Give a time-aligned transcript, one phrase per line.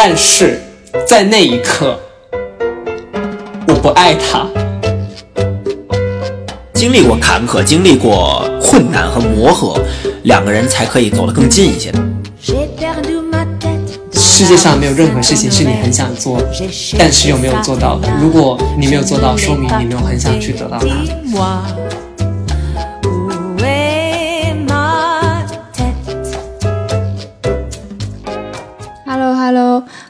[0.00, 0.60] 但是
[1.04, 1.98] 在那一刻，
[3.66, 4.46] 我不爱他。
[6.72, 9.76] 经历过坎坷，经历过困难和磨合，
[10.22, 11.92] 两个人才可以走得更近一些。
[14.12, 16.40] 世界上没有任何事情是你很想做，
[16.96, 18.08] 但是又没有做到的。
[18.22, 20.86] 如果你没有做到，说明你没有很想去得到它。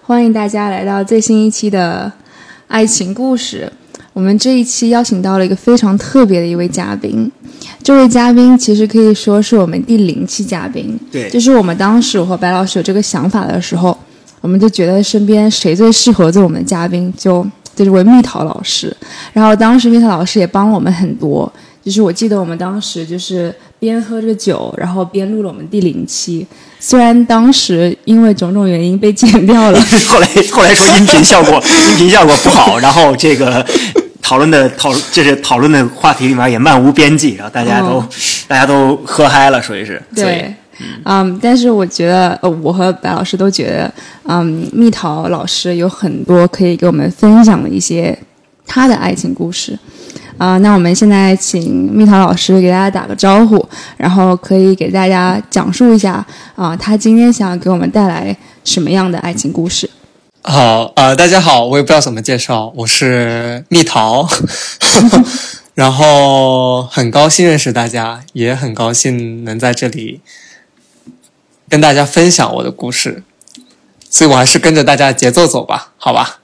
[0.09, 2.11] 欢迎大家来到最新一期的
[2.67, 3.71] 爱情故事。
[4.15, 7.31] 我们这一期邀请到了一个非常特别的一位嘉宾，
[7.83, 10.99] 这位嘉宾其实可以说是我们第零期嘉宾。
[11.13, 13.95] 对，就是我们当时我和白老师有这个想法的时候，
[14.41, 18.97] 我们就觉得身边谁最适合做我们的嘉宾，就就这位蜜桃老师。
[19.35, 21.53] 然后当时蜜桃老师也帮我们很多。
[21.85, 26.47] 就是我记得我们当时就是边喝着酒，然后边录了我们第零期。
[26.81, 31.55] 虽然当时因为种种原因被剪掉了， 后来后来说音频效果
[31.91, 33.65] 音频效果不好，然后这个
[34.23, 38.05] 讨论的讨就是讨论的话题里面也漫无边际，然后大家都
[38.47, 40.01] 大家都喝嗨了，属于是。
[40.15, 40.55] 对，
[41.05, 43.93] 嗯，但是我觉得呃，我和白老师都觉得，
[44.25, 48.17] 嗯，蜜桃老师有很多可以给我们分享的一些
[48.65, 49.77] 他的爱情故事。
[50.39, 59.91] 啊，那我们现在请蜜桃老师给大家打个招呼，然后可以给大家讲述一下啊，他今天想给我们带来什么样的爱情故事？
[60.43, 64.29] 好，呃，大家好，我也不知道怎么介绍，我是蜜桃，
[65.75, 70.21] 然后很高兴认识大家，也很高兴能在这里
[71.69, 73.25] 跟大家分享我的故事，
[74.09, 76.39] 所以我还是跟着大家节奏走吧，好吧？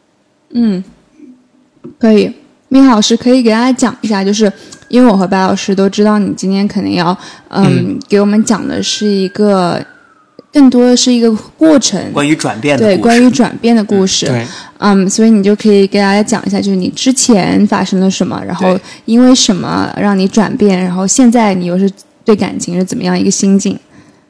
[0.50, 0.82] 嗯，
[1.98, 2.34] 可以。
[2.74, 4.52] 蜜桃老师可以给大家讲一下，就是
[4.88, 7.16] 因为我和白老师都知道你今天肯定要，
[7.50, 9.80] 嗯，给我们讲的是一个
[10.52, 14.44] 更多的是一个过程，关于转变的对，关于转变的故事，对，
[14.78, 21.88] 嗯，所以你就可以给大家讲一下，就是你之前发生了什么，然后因为什么让你转变，然后现在你又是
[22.24, 23.78] 对感情是怎么样一个心境？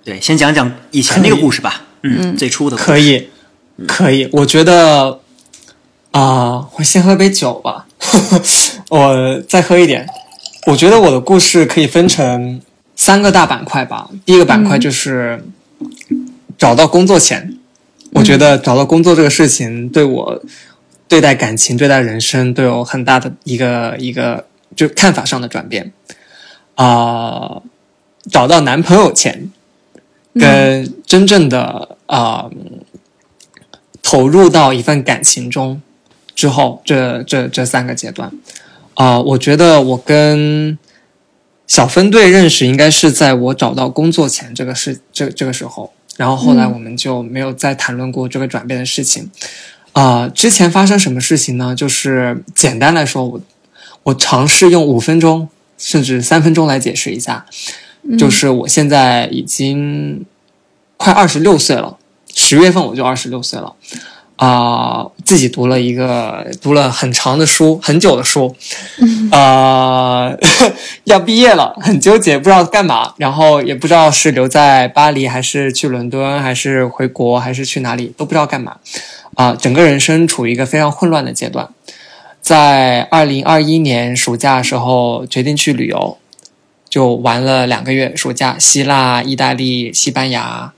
[0.04, 3.30] 对，先讲讲以前那个故事吧，嗯，最初的可以，
[3.86, 5.20] 可以，我觉得。
[6.14, 7.86] 啊，我先喝杯酒吧，
[8.90, 10.06] 我再喝一点。
[10.66, 12.60] 我觉得我的故事可以分成
[12.96, 14.08] 三个大板块吧。
[14.24, 15.44] 第一个板块就是
[16.56, 17.58] 找到工作前，
[18.12, 20.42] 我觉得找到工作这个事情对我
[21.06, 25.92] 对待感情、对待人生都有很大的一个一个就看法上的转变。
[26.76, 27.60] 啊，
[28.30, 29.50] 找到男朋友前，
[30.34, 32.48] 跟真正的啊
[34.02, 35.82] 投入到一份感情中。
[36.34, 38.32] 之后，这这这三个阶段，
[38.94, 40.78] 啊，我觉得我跟
[41.66, 49.30] 小分队认识应该是在我找到工作前这个事这这个时候，然后后来我们就没有再谈论过这个转变的事情。
[49.92, 51.74] 啊，之前发生什么事情呢？
[51.74, 53.40] 就是简单来说，我
[54.02, 57.46] 我尝试用五分钟甚至三分钟来解释一下，
[58.18, 60.26] 就是我现在已经
[60.96, 61.96] 快二十六岁了，
[62.34, 63.74] 十月份我就二十六岁了。
[64.36, 68.54] 啊，自己读了一个读了很长的书，很久的书，
[69.30, 70.32] 啊，
[71.04, 78.76] 要毕业了，很纠结，不知道干嘛，然后也不知道是留在巴黎，还是去伦敦，还是回国，还是去哪里，都不知道干嘛，
[79.34, 81.68] 啊，整个人生处于一个非常混乱的阶段。
[82.40, 86.18] 在二零二一年暑假的时候，决定去旅游，
[86.90, 90.73] 就玩了两个月暑假，希腊、意大利、西班牙。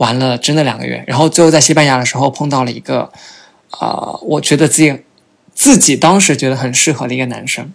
[0.00, 3.12] 玩了真的两个月，然后最后在西班牙的时候碰到了一个，
[3.68, 4.98] 啊，我觉得自己
[5.54, 7.70] 自己当时觉得很适合的一个男生，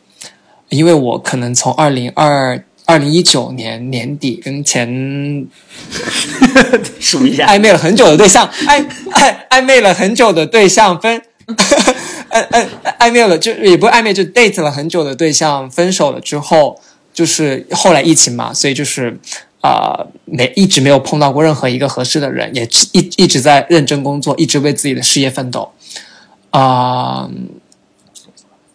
[0.69, 5.47] 因为我可能从二零二二零一九年年底跟前
[6.99, 11.21] 数一下暧昧了很久的对象暧暧暧昧了很久的对象分，
[12.31, 12.65] 暧暧
[12.97, 16.81] 暧昧了就也不暧昧就 date 了很久的对象分手了之后，
[17.13, 19.19] 就是后来疫情嘛，所以就是。
[19.65, 25.71] 啊，没一直没有碰到过任何一个合适的人，也一一直在认真工作，一直为自己的事业奋斗。
[26.51, 27.27] 啊，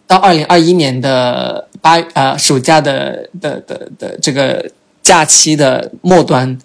[0.05, 4.69] 到二零二一年的八呃暑假的的的的这个
[5.01, 6.59] 假期的末端，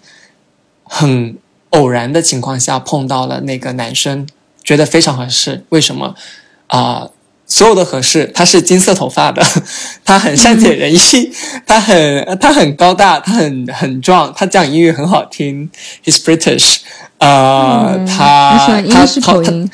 [0.83, 1.37] 很
[1.69, 4.27] 偶然的情况下碰到了那个男生，
[4.61, 5.63] 觉得非常合适。
[5.69, 6.13] 为什么
[6.67, 7.09] 啊？
[7.47, 9.41] 所有的合适，他是金色头发的，
[10.03, 10.97] 他很善解人意，
[11.65, 15.69] 他很他很高大，他很很壮，他讲英语很好听
[16.03, 16.79] ，He's British，
[17.19, 18.57] 呃，他
[18.89, 19.69] 他他他，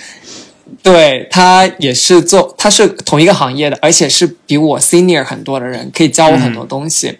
[0.84, 7.18] 对他也是做，他是同一个行业的，而且是比我 senior 很多的人，可以教我很多东西，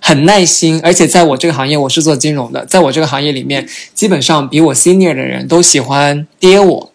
[0.00, 6.90] 很耐心，而且在我这个行业，我是做金融的，在我这个行业里面，基本上比我 senior 的人都喜欢跌我。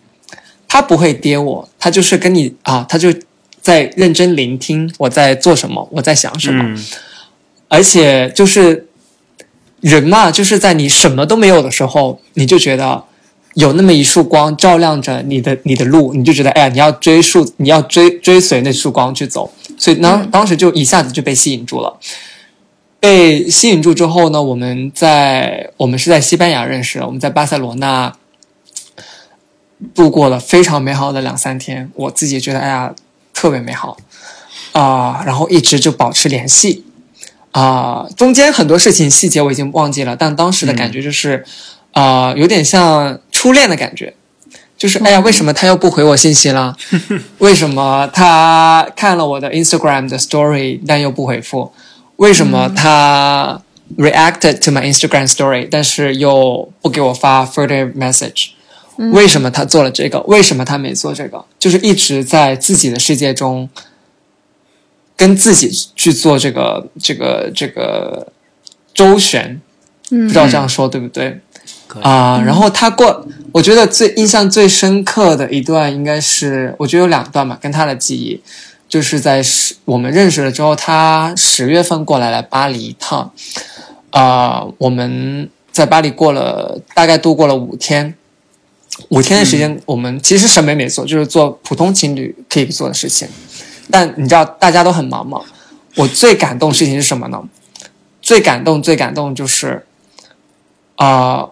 [0.69, 3.13] 他不会跌我，他就是跟你啊，他就
[3.61, 6.85] 在认真聆听我在做什么，我在想什么，嗯。
[7.67, 8.87] 而且就是
[9.81, 13.03] 人嘛，就是在你什么都没有的时候，你就觉得
[13.55, 21.97] 有那么一束光照亮着你的你的路，你就觉得哎呀，你要追溯，你要追追随那束光去走，所以当当时就一下子就被吸引住了。
[22.99, 28.13] 被吸引住之后呢，我们在我们是在西班牙认识的，我们在巴塞罗那
[29.93, 32.93] 度过了非常美好的两三天，我自己觉得哎呀
[33.33, 33.97] 特别美好
[34.71, 36.85] 啊、然后一直就保持联系
[37.51, 41.43] 啊、中间很多事情细节我已经忘记了，但当时的感觉就是
[41.93, 44.13] 啊、有点像初恋的感觉。
[44.77, 46.77] 就是哎呀，为什么他又不回我信息了？
[47.39, 51.73] 为什么他看了我的 Instagram 的 Story 但又不回复？
[52.15, 53.61] 为什么他
[53.97, 58.51] reacted to my Instagram Story 但是又不给我发 further message？
[59.11, 60.19] 为什么他做了这个？
[60.21, 61.43] 为什么他没做这个？
[61.57, 63.69] 就是一直在自己的世界中
[65.15, 68.31] 跟自己去做这个这个这个
[68.93, 69.61] 周旋，
[70.11, 70.27] 嗯。
[70.27, 71.39] 不知道这样说对不对？
[72.01, 78.39] 啊、然后他过，我觉得最印象最深刻的一段应该是，我觉得有两段吧，跟他的记忆，
[78.87, 83.31] 就是在十我们认识了之后，他十月份过来来巴黎一趟，
[84.11, 88.13] 啊、我们在巴黎过了大概度过了五天，
[89.07, 93.27] 五天的时间，我们其实什么也没做，就是做普通情侣可以做的事情，
[93.89, 95.41] 但你知道大家都很忙嘛，
[95.95, 97.41] 我最感动的事情是什么呢？
[98.21, 99.85] 最感动最感动就是，
[100.97, 101.49] 啊、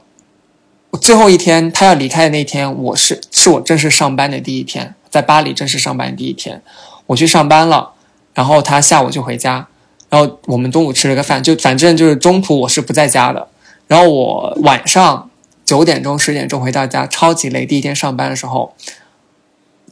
[1.02, 6.62] 最后一天他要离开的那天，我是是我正式上班的第一天，在巴黎正式上班的第一天，
[7.08, 7.94] 我去上班了，
[8.34, 9.66] 然后他下午就回家，
[10.10, 13.48] 然后我们中午吃了个饭，就反正就是中途我是不在家的，
[13.88, 15.30] 然后我晚上
[15.68, 18.74] 九点钟十点钟回到家，超级累，第一天上班的时候，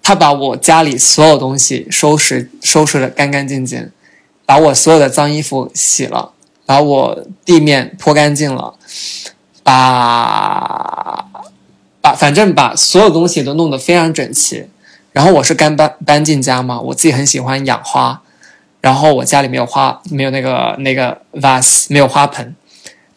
[0.02, 3.92] 他把我家里所有东西收拾收拾的干干净净，
[4.46, 6.32] 把我所有的脏衣服洗了，
[6.66, 8.76] 把我地面拖干净了。
[9.62, 11.26] 把
[12.00, 14.68] 把反正把所有东西都弄得非常整齐。
[15.12, 18.22] 然后我是刚搬搬进家嘛，我自己很喜欢养花，
[18.80, 22.56] 然后我家里没有花，没有那个那个 vase，没有花盆。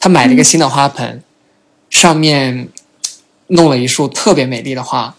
[0.00, 1.22] 他买了一个新的花盆，
[1.98, 2.68] 上面
[3.48, 5.16] 弄了一束特别美丽的花，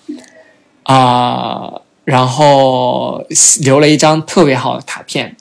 [0.83, 1.73] 啊、
[2.05, 3.21] 然后
[3.61, 5.35] 留了一张特别好的卡片，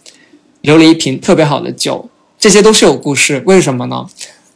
[0.62, 3.40] 留了一瓶特别好的酒，这些都是有故事。
[3.46, 4.04] 为什么呢？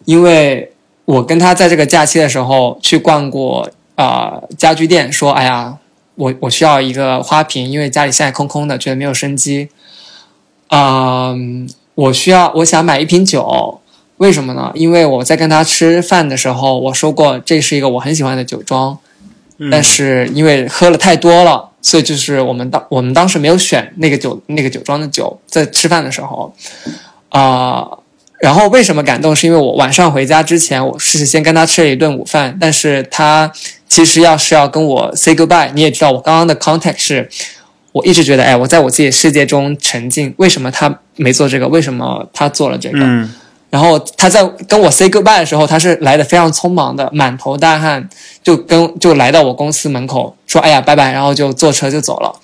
[0.06, 0.72] 因为
[1.04, 5.78] 我跟他在这个假期的时候去逛过啊、呃家居店，说哎呀，
[6.16, 9.68] 我我需要一个花瓶，因为家里现在空空的，觉得没有生机。
[10.74, 13.80] 嗯、我需要我想买一瓶酒，
[14.18, 14.70] 为什么呢？
[14.74, 18.96] 因为我在跟他吃饭的时候，我说过这是一个我很喜欢的酒庄，
[19.70, 26.54] 但是因为喝了太多了，所以就是我们当我们当时没有选那个酒那个酒庄的酒，在吃饭的时候，
[27.30, 27.88] 啊、
[28.40, 29.34] 然后为什么感动？
[29.34, 33.50] 是因为我晚上回家之前，我是先跟他吃了一顿午饭，但是他
[33.88, 37.28] 其实要是要跟我 say goodbye，你也知道我刚刚的 context 是，
[37.90, 41.66] 我一直觉得，哎，我在我自己的世界中沉浸，为什么他没做这个？
[41.66, 42.98] 为什么他做了这个？
[43.00, 43.32] 嗯
[43.72, 48.06] 然后他在跟我 say goodbye 的时候，他是来的非常匆忙的，满头大汗，
[48.42, 52.38] 就跟就来到我公司门口说：“哎呀，拜拜。”然后就坐车就走了。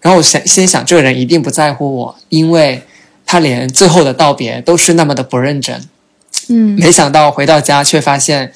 [0.00, 2.82] 然后我想心想，这个人一定不在乎我，因为
[3.24, 5.88] 他连最后的道别都是那么的不认真。
[6.48, 8.52] 嗯没想到回到家却发现，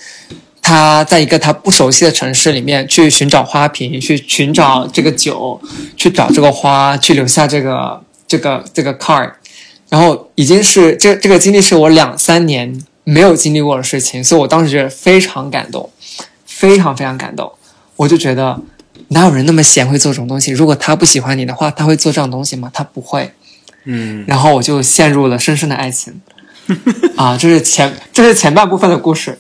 [0.61, 5.61] 他在一个他不熟悉的城市里面去寻找花瓶，去寻找这个酒，
[5.96, 9.30] 去找这个花，去留下这个这个这个 card，
[9.90, 15.90] 然后已经是这这个经历是我两三年没有经历过的事情，所以我当时觉得非常感动，
[16.47, 17.52] 非常非常感动。
[17.97, 18.59] 我就觉得
[19.09, 20.52] 哪有人那么闲会做这种东西？
[20.52, 22.70] 如果他不喜欢你的话，他会做这种东西吗？
[22.73, 23.32] 他不会。
[23.85, 26.20] 嗯然后我就陷入了深深的爱情。
[27.16, 29.37] 啊，这是前这是前半部分的故事，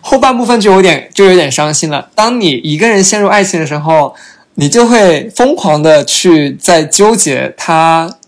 [0.00, 2.10] 后半部分就有点就有点伤心了。
[2.14, 4.14] 当你一个人陷入爱情的时候，
[4.56, 8.18] 你就会疯狂的去在纠结他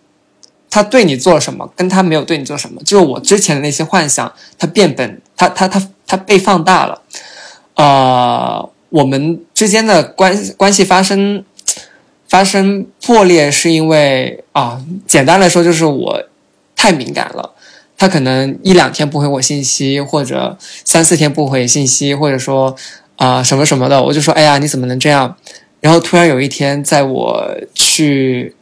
[0.75, 2.83] 他对你做了什么，跟他没有对你做什么。
[2.83, 7.00] 就是我之前的那些幻想，它变本，它它它它被放大了。
[7.76, 11.45] 呃，我们之间的关关系发生
[12.28, 16.25] 发生破裂，是因为啊，简单来说就是我
[16.75, 17.54] 太敏感了。
[17.97, 22.75] 他可能一两天不回我信息，或者三四天不回信息，或者说
[23.14, 25.37] 啊、什么什么的，我就说哎呀你怎么能这样？
[25.81, 28.57] 然后突然有一天，在我去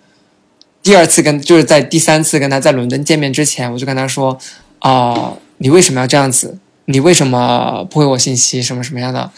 [0.83, 4.37] 第二次跟就是在第三次跟他在伦敦见面之前，我就跟他说
[4.81, 6.59] 啊、你为什么要这样子？
[6.87, 8.61] 你为什么不回我信息？
[8.61, 9.31] 什么什么样的？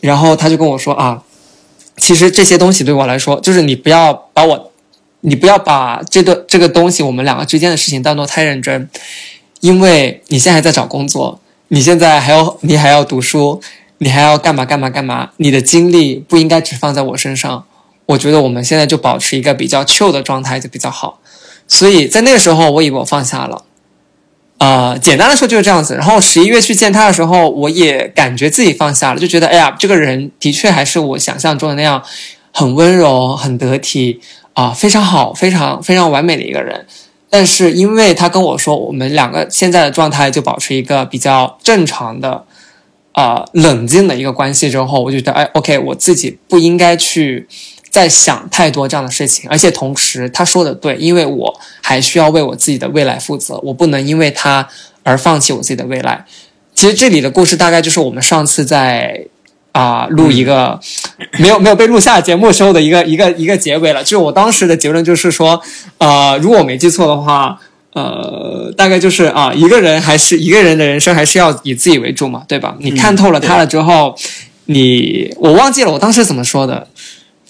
[0.00, 1.24] 然后他就跟我说啊，
[1.96, 4.70] 其实这些东西对我来说，就是你不要把我，
[5.22, 8.88] 你不要把这个这个东西我们两个之间的事情当做太认真，
[9.58, 13.60] 因为你现在还在找工作，你现在还要你还要读书，
[13.98, 17.64] 你还要干嘛干嘛干嘛，你的精力不应该只放在我身上。
[18.10, 21.20] 我觉得我们现在就保持一个比较 chill 的状态就比较好。
[21.68, 23.64] 所以在那个时候，我以为我放下了。
[24.58, 25.94] 呃，简单的说就是这样子。
[25.94, 32.02] 然后十一月去见他的时候，我也感觉自己放下了，就觉得哎呀，这个人的确还是我想象中的那样，
[32.52, 34.20] 很温柔、很得体
[34.54, 36.86] 啊、非常好、非常非常完美的一个人。
[37.30, 42.44] 但是因为他跟我说，我们两个现在的状态就保持一个比较正常的、
[43.12, 47.46] 啊冷静的一个关系之后，我就觉得哎，OK，我自己不应该去。
[47.90, 54.68] 在想太多这样的事情，而且同时他说的对，因为我还需要为我自己的未来负责，我不能因为他
[55.02, 56.24] 而放弃我自己的未来。
[56.74, 59.26] 其实这里的故事大概就是我们上次在
[59.72, 60.80] 啊、录一个
[61.38, 64.02] 没有没有被录下节目时候的一个一个一个结尾了。
[64.02, 65.60] 就是我当时的结论就是说，
[65.98, 67.60] 呃，如果我没记错的话，
[67.92, 72.76] 呃，大概就是啊、一个人还是一个人的人生还是要以自己为主嘛，对吧？
[72.80, 74.16] 你看透了他了之后，
[74.64, 76.88] 你我忘记了我当时怎么说的。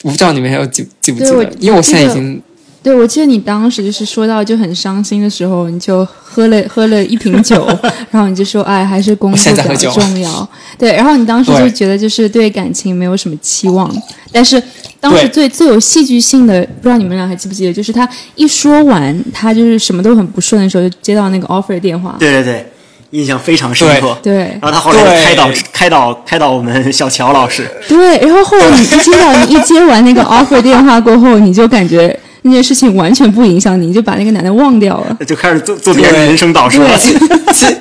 [0.03, 2.41] 我不知道你们还有记记不记得，因为我现在已经
[2.83, 7.67] 对，我记得你当时就是说到就很伤心的时候，你就喝了 喝了一瓶酒，
[8.11, 10.49] 然后你就说，哎，还是工作比较重要。
[10.79, 13.95] 对，然后你当时就觉得就是对感情没有什么期望，
[14.33, 14.63] 但是
[14.99, 22.17] 当时最最有戏剧性的，不知道你们俩还记不记得，就是他一说完，他就是什么都很不顺的时候，就接到那个 offer 电话。
[22.19, 22.67] 对对对，
[23.11, 24.17] 印象非常深刻。
[24.23, 35.17] 对然后他后来就开导开导开导我们 小乔老师，对，然后后来你一接到你一接完那个 offer 电话过后，你就感觉那件事情完全不影响你，你就把那个男的忘掉了。
[35.27, 36.97] 就开始做做别人人生导师了。
[36.99, 37.15] 其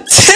[0.07, 0.33] 其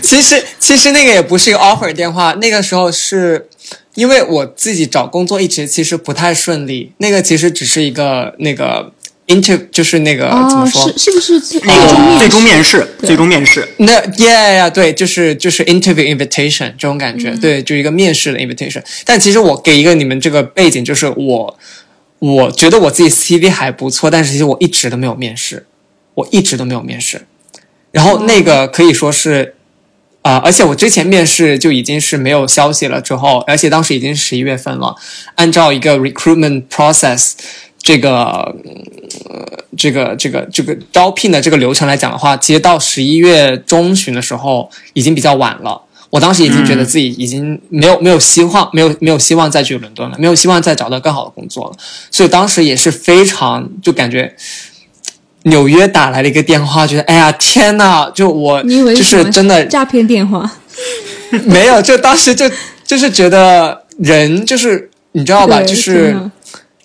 [0.00, 3.48] 其实其实那个也不是一个 offer 电话，那个时候是
[3.94, 8.92] 因为我自己找工作一直其实不太顺利，那个其实只是一个那个
[9.26, 10.98] inter 就是那个、怎么哦，说是？
[10.98, 18.82] 是不是最那个最终面面试，最终面试，那 yeah yeah 对，就是就是 interview invitation 这种感觉，对，就一个面试的 invitation。
[19.04, 21.58] 但其实我给一个你们这个背景，就是我
[22.18, 25.66] 我觉得我自己 CV 还不错，但是其实我一直都没有面试，
[26.14, 27.26] 我一直都没有面试。
[27.90, 29.54] 然后那个可以说是
[30.22, 34.96] 啊、而且我之前面试就已经是没有消息了，之后，而且当时已经十一月份了，
[35.36, 37.34] 按照一个 recruitment process
[37.86, 38.10] 这个
[39.30, 45.80] 呃这个这个这个招聘的这个流程来讲的话，其实到十一月中旬的时候已经比较晚了。
[46.10, 51.76] 我当时已经觉得自己已经没有没有希望，没有没有希望再去伦敦了，没有希望再找到更好的工作了。
[52.10, 54.34] 所以当时也是非常就感觉
[55.44, 60.50] 纽约打来了一个电话，觉得哎呀天呐，就我你以为就是真的诈骗电话？
[61.44, 62.50] 没有，就当时就
[62.84, 66.16] 就是觉得人就是你知道吧，就是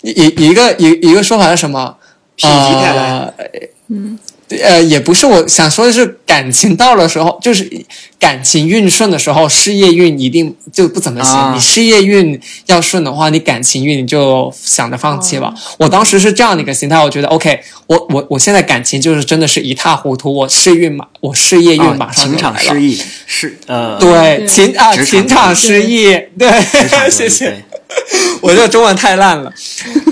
[0.01, 1.95] 一一个一一个说法是什么？
[2.37, 3.45] 否极泰来呃，
[3.89, 4.17] 嗯，
[4.63, 7.69] 呃，也不是我想说的是感情到了时候，就是
[8.17, 11.37] 感情运顺的时候，事业运一定就不怎么行。
[11.37, 15.53] 啊你事业运要顺的话，你感情运你就想着放弃吧。
[15.77, 22.37] 我当时是这样的一个心态，我觉得 OK，我我我现在感情就是真的是一塌糊涂，我事运马我事业运啊马上情。
[22.37, 26.05] 场失意是呃，对对情啊情场失意，
[26.39, 26.49] 对
[27.11, 27.63] 谢谢。
[28.41, 29.53] 我这个中文太烂了，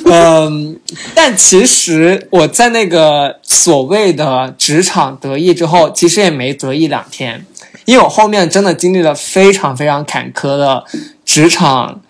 [0.05, 0.79] 嗯，
[1.15, 7.45] 但其实我在那个所谓的职场得意之后，其实也没得意两天，
[7.85, 10.83] 因为我后面真的经历了非常非常坎坷的
[11.25, 12.01] 职场，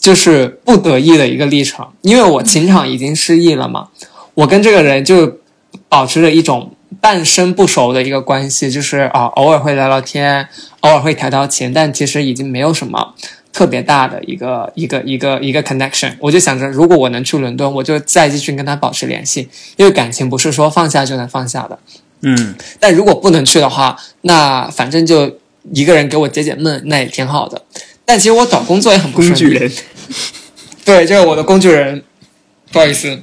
[0.00, 3.88] 就是不得意的一个历程，因为我情场已经失意了嘛，
[4.34, 5.40] 我跟这个人就
[5.88, 10.48] 保持着一种半生不熟的一个关系，就是啊，偶尔会聊聊天，
[10.80, 13.14] 偶尔会调调情，但其实已经没有什么
[13.54, 16.12] 特别大的一个一个一个一个 connection。
[16.18, 21.78] 我就想着，如果我能去伦敦，我就再继续跟他保持联系，因为感情不是说放下就能放下的。
[22.22, 25.38] 嗯，但如果不能去的话，那反正就
[25.72, 27.62] 一个人给我解解闷，那也挺好的。
[28.04, 29.40] 但其实我找工作也很不顺利。
[29.40, 29.72] 工具人，
[30.84, 32.02] 对，就是我的工具人，
[32.72, 33.20] 不好意思，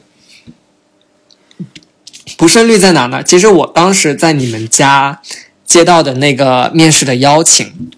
[2.37, 3.21] 不顺利在哪呢？
[3.21, 5.21] 其实我当时在你们家
[5.65, 7.91] 接到的那个面试的邀请，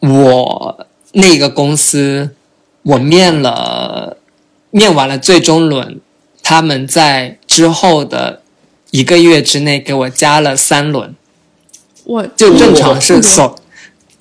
[0.00, 2.34] 我那个公司
[2.82, 4.16] 我面了，
[4.70, 6.00] 面完了最终轮，
[6.42, 8.42] 他们在之后的
[8.90, 11.14] 一个月之内给我加了三轮。
[12.04, 13.58] 我就正常是我所，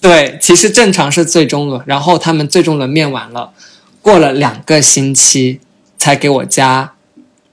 [0.01, 3.53] 对，其实正常是最终轮，然后他们最终轮面完了，
[4.01, 5.61] 过了两个星期
[5.97, 6.93] 才给我加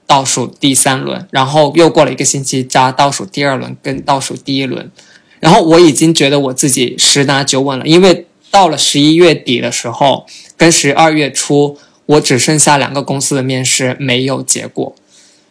[0.05, 4.91] 倒数第三轮，然后又过了一个星期加倒数第二轮跟倒数第一轮，
[5.39, 14.95] 然后我已经觉得我自己十拿九稳了，因为到了十一月底的时候，跟十二月初，我只剩下两个公司的面试没有结果，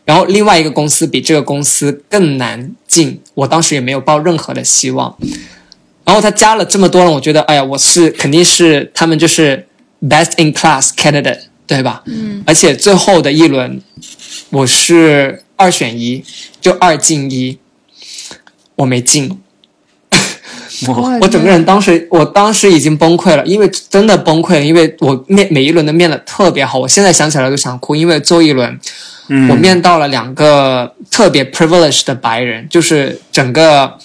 [0.06, 5.18] 然后另外一个公司比这个公司更难进，我当时也没有抱任何的希望。
[6.02, 9.68] 然后他加了这么多人，我觉得，哎呀，我是肯定是他们就是
[10.00, 12.02] best in class candidate，对吧？
[12.06, 12.42] 嗯。
[12.46, 13.82] 而且最后的一轮，
[14.48, 16.24] 我是二选一，
[16.58, 17.58] 就二进一，
[18.76, 19.38] 我没进。
[20.88, 28.78] 我我整个人当时，我当时已经崩溃了，因为真的崩溃了，因为我面每一轮都面的特别好，我现在想起来都想哭，因为最后一轮，
[29.48, 33.98] 我面到了两个特别 privileged 的白人，就是整个。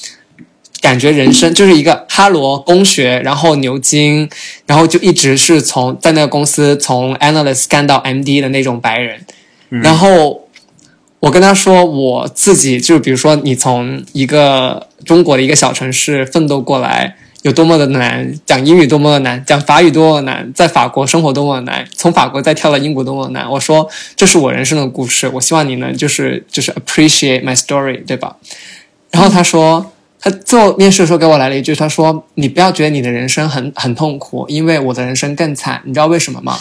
[0.82, 4.30] 感觉人生就是一个哈罗工学，然后牛津，
[4.66, 9.20] 然后就一直是从在那个公司从 analyst 干到 MD 的那种白人。
[9.68, 10.48] 然后
[11.20, 23.50] 我跟他说，我自己就比如说，你从一个中国的一个小城市奋斗过来，有多么的难，讲英语多么的难，讲法语多么难，在法国生活多么的难，从法国再跳到英国多么的难。
[23.52, 28.38] 我说这是我人生的故事，我希望你能就是就是 appreciate my story，对吧？
[29.12, 29.92] 然后他说。
[30.22, 35.82] 他做面试的时候给我来了一句，他说：“你不要觉得你的人生很很痛苦，因为我的人生更惨。
[35.86, 36.60] 你知道为什么吗？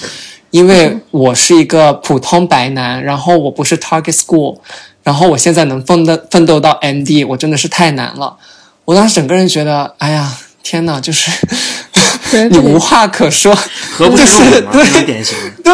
[0.50, 4.58] 因为我是一个普通白男，然后我不是 target school，
[5.02, 8.36] 然后我现在能奋斗奋斗到 MD，我真的是太难了。
[8.84, 11.30] 我当时整个人觉得，哎呀，天呐，就是
[12.50, 13.54] 你无话可说，
[13.92, 15.36] 何不是对典型？
[15.62, 15.72] 对，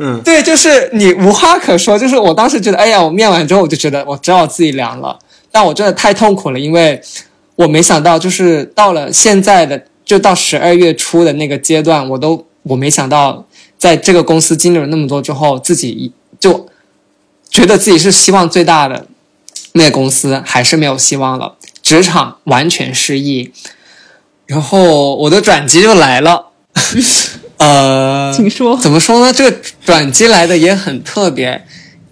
[0.00, 1.98] 嗯，对，就是你无话可说。
[1.98, 5.18] 就是我当时觉得，哎呀，我面完之后我就觉得我知道自己凉了，
[5.50, 7.00] 但我真的太痛苦了，因为。
[7.56, 13.42] 我没想到，就是到了现在的，就到十二月初的那个阶段，我都我没想到，
[13.78, 16.68] 在这个公司经历了那么多之后，自己就
[17.50, 19.06] 觉得自己是希望最大的
[19.72, 23.52] 那个公司，还是没有希望了，职场完全失意。
[24.46, 26.46] 然后我的转机就来了，
[27.58, 29.32] 呃，请说，怎么说呢？
[29.32, 31.66] 这个转机来的也很特别，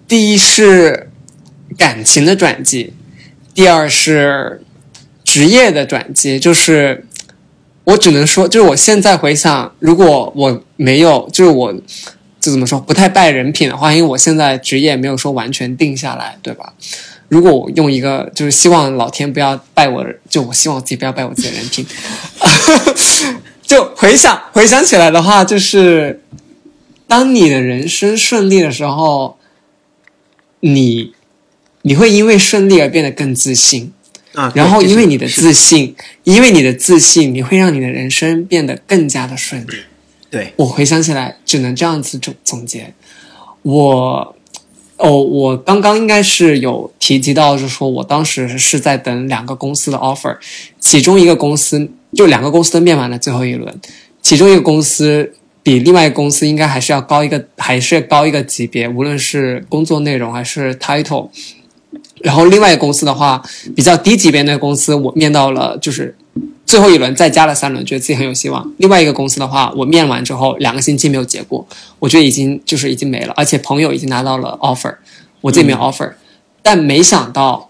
[0.09, 1.11] 第一是
[1.77, 2.93] 感情的转机，
[3.55, 4.61] 第二是。
[5.25, 7.07] 职业的转机就是，
[7.85, 11.73] 我只能说，就是我现在回想，如果我没有，就是我，
[12.41, 16.73] 就怎么说，不太败人品的话，因为我现在职业没有说完全定下来，对吧？
[17.29, 21.87] 如果我用一个，就是希望老天不要败我，就我希望自己不要败我自己的人品。
[23.65, 26.23] 就回想回想起来的话，就是
[27.09, 29.39] 当你的人生顺利的时候，
[30.61, 31.15] 你
[31.81, 33.94] 你会因为顺利而变得更自信。
[34.35, 35.95] 啊，然后因为你的自信，
[36.25, 39.77] 因为你的自信，你会让你的人生变得更加的顺利。
[40.31, 42.93] 对我回想起来，只能这样子总总结。
[43.63, 44.37] 我，
[44.97, 50.37] 哦，我刚刚应该是有提及到，就是说我当时是在等两个公司的 offer，
[50.81, 53.81] 其中一个公司就两个公司都面完了最后一轮，
[54.21, 61.31] 其中一个公司比另外一个公司应该还是要高一个，还是高一个级别，无论是工作内容还是 title。
[62.25, 63.43] 然后另外一个公司的话，
[63.77, 66.17] 比较低级别的公司，我面到了就是
[66.65, 68.73] 最后一轮，再加了三轮，觉得自己很有希望。
[68.79, 71.67] 另外一个公司的话，我面完之后两个星期没有结果，
[71.99, 74.95] 我觉得已经就是已经没了，而且朋友已经拿到了 offer，
[75.43, 76.11] 我自己没有 offer。
[76.63, 77.69] 但没想到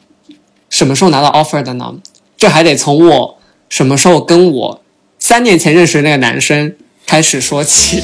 [0.70, 1.92] 什么时候拿到 offer 的呢？
[2.36, 3.38] 这还得从我
[3.68, 4.80] 什么时候跟我
[5.18, 8.02] 三年前认识的那个男生开始说起。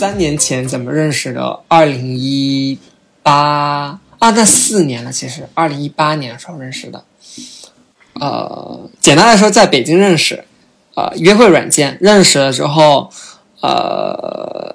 [0.00, 1.60] 三年前怎么认识的？
[1.68, 2.78] 二零一
[3.22, 5.12] 八啊，那四年了。
[5.12, 7.04] 其实二零一八年的时候认识的。
[8.14, 10.42] 呃，简单来说，在北京认识，
[10.94, 13.10] 呃，约会软件认识了之后，
[13.60, 14.74] 呃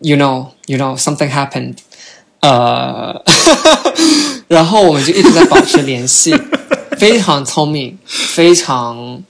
[0.00, 1.76] ，you know，you know，something happened，
[2.40, 3.22] 呃，
[4.48, 6.34] 然后我们就一直在保持联系，
[6.98, 9.22] 非常聪明，非常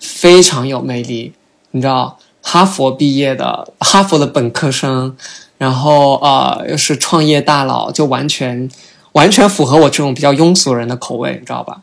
[0.00, 1.32] 非常有魅力，
[1.70, 2.18] 你知道。
[2.42, 5.16] 哈佛毕业的，哈佛的本科生，
[5.56, 8.68] 然后呃又是创业大佬，就完全
[9.12, 11.80] 完全符合我这种比较庸俗人的口味，你知道吧？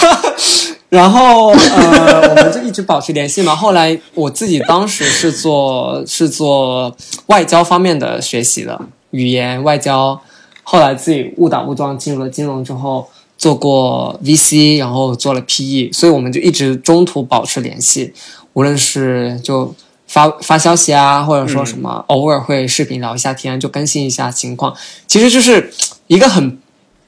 [0.88, 3.54] 然后呃我们就一直保持联系嘛。
[3.54, 6.96] 后来我自己当时是做是做
[7.26, 10.20] 外交方面的学习的，语言外交。
[10.62, 18.12] 后来自己误打误撞进入了金融之后，做过 VC，然后做了 PE，所以我们就一直中途保持联系。
[18.52, 19.74] 无论是就
[20.06, 25.72] 发发消息啊，或者说什么，偶尔会视频聊一下天，就更新一下情况，其实就是
[26.08, 26.58] 一个很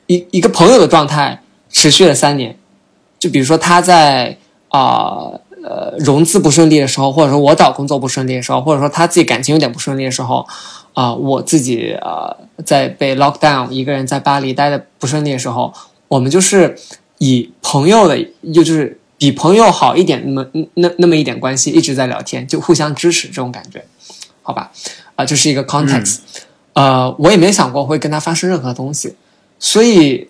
[0.07, 2.57] 一一个朋友的状态，持续了三年。
[3.19, 4.37] 就比如说他在
[4.69, 5.31] 啊
[5.65, 10.47] 呃融资不顺利的时候，或者说我找工作不顺利的时候，或者说他自己感情有点不顺利的时候，
[10.95, 15.73] 啊、我自己呃在被 lock down，一个人在巴黎待的不顺利的时候，
[16.09, 16.77] 我们就是
[17.19, 18.17] 以朋友的，
[18.53, 23.85] 就就是比朋友好一点那么那那么一点关系，一直在聊天，就互相支持这种感觉，
[24.43, 24.73] 好吧？
[25.15, 26.19] 啊、这是一个 context，、
[26.73, 29.15] 呃，我也没想过会跟他发生任何东西，
[29.61, 30.27] 所以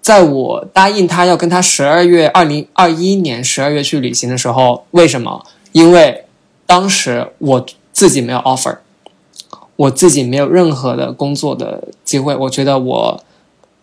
[0.00, 5.46] 在我答应他要跟他十二月二零二一年十二月去旅行的时候，为什么？
[5.70, 6.24] 因为
[6.66, 8.78] 当时我自己没有 offer，
[9.76, 13.22] 我自己没有任何的工作的机会，我觉得我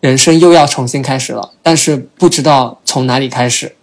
[0.00, 3.74] 人生又要重新开始了，但是不知道从哪里开始，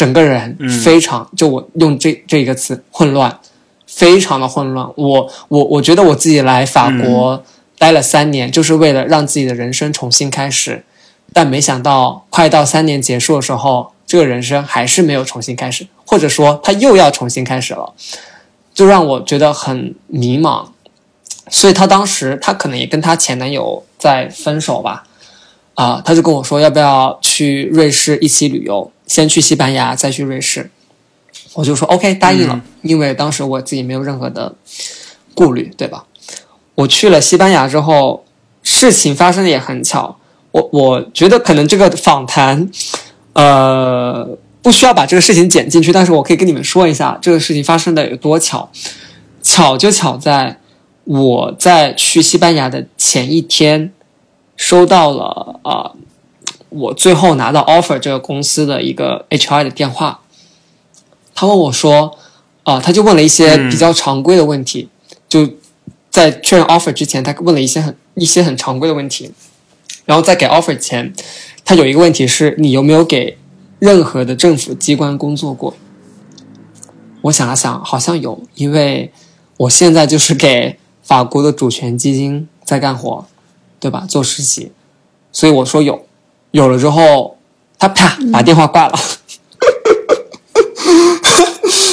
[0.00, 3.38] 整个人非常、就我用这这一个词混乱，
[3.86, 4.88] 非常的混乱。
[4.96, 7.44] 我我我觉得我自己来法国
[7.76, 10.82] 待了三年，就是为了让自己的人生重新开始，
[11.34, 17.92] 但没想到快到三年结束的时候，这个人生还是没有重新开始，或者说他又要重新开始了，
[18.72, 20.64] 就让我觉得很迷茫。
[21.50, 25.04] 所以她当时她可能也跟她前男友在分手吧，
[25.74, 30.70] 啊、她就跟我说要不要去瑞士一起旅游，先去西班牙，再去瑞士。
[31.54, 34.54] 我就说 OK 答应了，因为当时我自己没有任何的
[35.34, 36.04] 顾虑，对吧？
[36.76, 38.24] 我去了西班牙之后，
[38.62, 40.16] 事情发生的也很巧。
[40.52, 42.70] 我我觉得可能这个访谈，
[43.32, 48.70] 呃，不需要把这个事情剪进去，但是我可以跟你们说一下这个事情发生的有多巧。
[49.42, 50.60] 巧就巧在
[51.02, 53.92] 我在去西班牙的前一天，
[54.56, 55.96] 收到了啊、呃
[56.70, 60.20] 我最后拿到 offer 这个公司的一个 HR 的电话，
[61.34, 62.16] 他问我说，
[62.62, 64.88] 啊、他就问了一些比较常规的问题，
[65.28, 65.48] 就
[66.10, 69.32] 在确认 offer 之前，他问了一些很一些很常规的问题，
[70.04, 71.12] 然后在给 offer 前，
[71.64, 73.36] 他有一个问题是你有没有给
[73.78, 75.74] 任何的政府机关工作过？
[77.22, 79.12] 我想了想，好像有，因为
[79.56, 83.26] 我现在就是给法国的主权基金在干活，
[83.78, 84.06] 对吧？
[84.08, 84.72] 做实习，
[85.32, 86.06] 所以我说有，
[86.50, 87.36] 有了之后，
[87.78, 88.98] 他啪把电话挂了。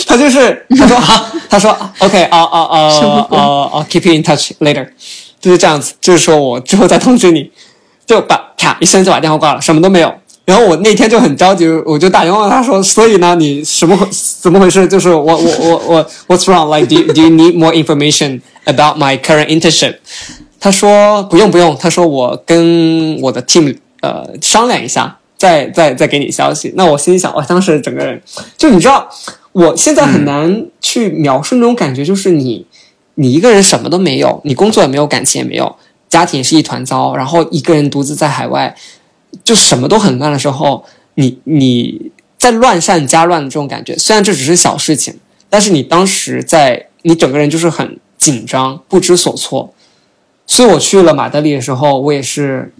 [0.07, 4.87] 他就是他说好，他说 OK 啊啊啊啊鬼啊 keep you in touch later，
[5.39, 7.51] 就是这样子，就是说我之后再通知你，
[8.05, 10.13] 就把啪一声就把电话挂了，什么都没有。
[10.45, 13.99] 然后我那天就很着急，我就打电话问他说：“所以呢，你什么
[14.39, 14.87] 怎么回事？
[14.87, 16.73] 就是我我我我 What's wrong?
[16.73, 19.97] Like do do you need more information about my current internship？”
[20.57, 28.21] 他说：“不用不用。”他说：“我跟我的 team 呃商量一下，再再再给你消息。”那我心里想，我当时整个人
[28.57, 29.09] 就你知道，
[29.51, 32.65] 我现在很难去描述那种感觉，就是你
[33.15, 35.75] 你一个人什么都没有，你工作也没有，感情也没有，
[36.09, 38.75] 家庭也是一团糟，然后一个人独自在海外。
[39.43, 40.83] 就什么都很乱的时候，
[41.15, 45.13] 你你在乱上加乱的这种感觉，虽然这只是小事情，
[45.49, 49.73] 但是你当时在你整个人就是很紧张，不知所措。
[50.47, 52.73] 所以我去了马德里的时候，我也是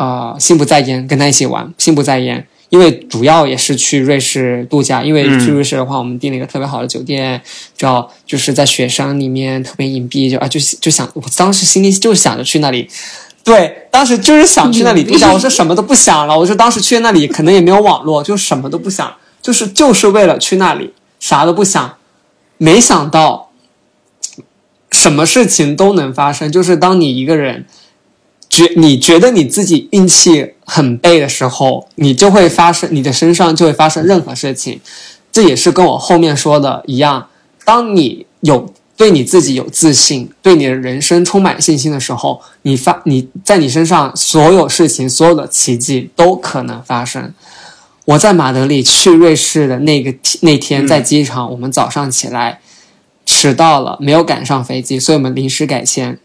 [0.00, 2.46] 啊、呃心不在焉，跟他一起玩，心不在焉。
[2.70, 7.38] 因为主要也是去瑞士度假，因为去瑞士的话，我们订了一个特别好的酒店，
[7.76, 12.88] 知道就是在雪山里面特别隐蔽，就啊就就想，我当时心里就是想着去那里，
[13.44, 21.96] 对，当时就是想去那里度假，我说什么都不想了，我说当时去那里可能也没有网络，就什么都不想，就是就是为了去那里，啥都不想。
[22.56, 23.50] 没想到，
[24.92, 27.66] 什么事情都能发生，就是当你一个人
[28.50, 34.80] 觉你觉得你自己运气很背的时候，你就会发生你的身上就会发生任何事情。
[35.32, 37.28] 这也是跟我后面说的一样，
[37.64, 47.32] 当你有对你自己有自信，对你的人生充满信心的时候，你发你在你身上所有事情、所有的奇迹都可能发生。
[48.06, 52.58] 我在马德里去瑞士的那个那天，在机场，我们早上起来
[53.24, 56.18] 迟到了，没有赶上飞机，所以我们临时改签，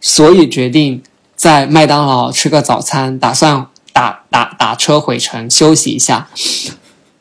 [0.00, 1.02] 所以决定
[1.44, 6.26] 在麦当劳吃个早餐，打算打打打车回城休息一下。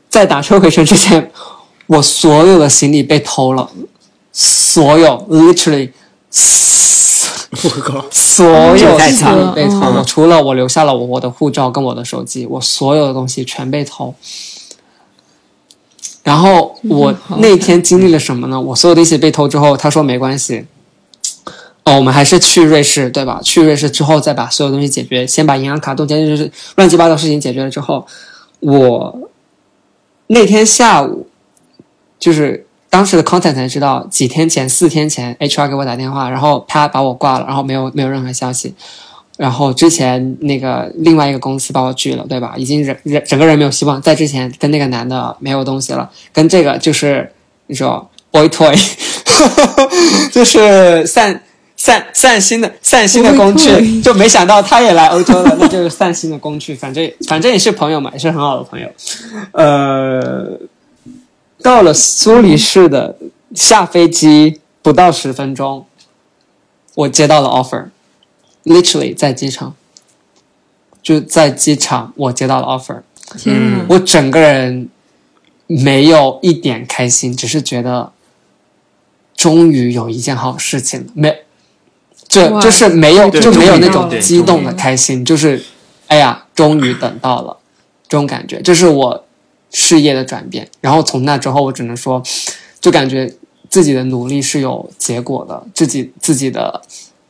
[0.08, 1.30] 在打车回城之前，
[1.88, 3.70] 我所有的行李被偷了，
[4.32, 5.92] 所有 literally
[7.52, 14.16] 我靠，所有行李被偷嗯了，除了我留下了我我的护照跟我的手机，我所有的东西全被偷。
[16.24, 18.58] 然后我那天经历了什么呢？
[18.58, 20.66] 我所有的东西被偷之后，他说没关系，
[21.86, 23.40] 哦，我们还是去瑞士，对吧？
[23.44, 28.08] 去瑞士之后再把所有东西解决，先把银行卡冻结，就是乱七八糟事情解决了之后，
[28.62, 29.30] 我
[30.28, 31.28] 那天下午
[32.18, 38.74] 就是当时的 content 才知道，几天前、四天前，HR 给我打电话，然后他把我挂了，然后没有没有任何消息。
[39.36, 42.54] 然后之前那个另外一个公司把我拒了，对吧？
[42.56, 44.00] 已经人人整个人没有希望。
[44.02, 47.30] 在之前跟那个男的没有东西了，跟这个就是
[47.66, 48.80] 你说 boy toy，
[50.32, 51.42] 就是散
[51.84, 56.74] 散散心的散心的工具，就没想到他也来欧洲了， 那就是散心的工具。
[56.74, 58.90] 反正反正也是朋友嘛，也是很好的朋友。
[59.52, 60.58] 呃，
[61.62, 63.18] 到了苏黎世的
[63.54, 65.86] 下飞机不到十分钟，
[66.96, 69.76] 我接到了 offer，literally 在机场，
[71.02, 73.02] 就在机场我接到了 offer，
[73.38, 73.86] 天哪！
[73.90, 74.88] 我整个人
[75.68, 78.14] 没有一点开心，只是觉得
[79.36, 81.43] 终于有一件好事情了，没，
[82.34, 85.64] 这哇就是没有就没有那种激动的开心，就是
[86.08, 87.56] 哎呀，终于等到了
[88.08, 89.24] 这种感觉，这是我
[89.70, 90.68] 事业的转变。
[90.82, 92.24] 然后从那之后，我只能说，
[92.82, 93.32] 就感觉
[93.70, 96.82] 自己的努力是有结果的，自己自己的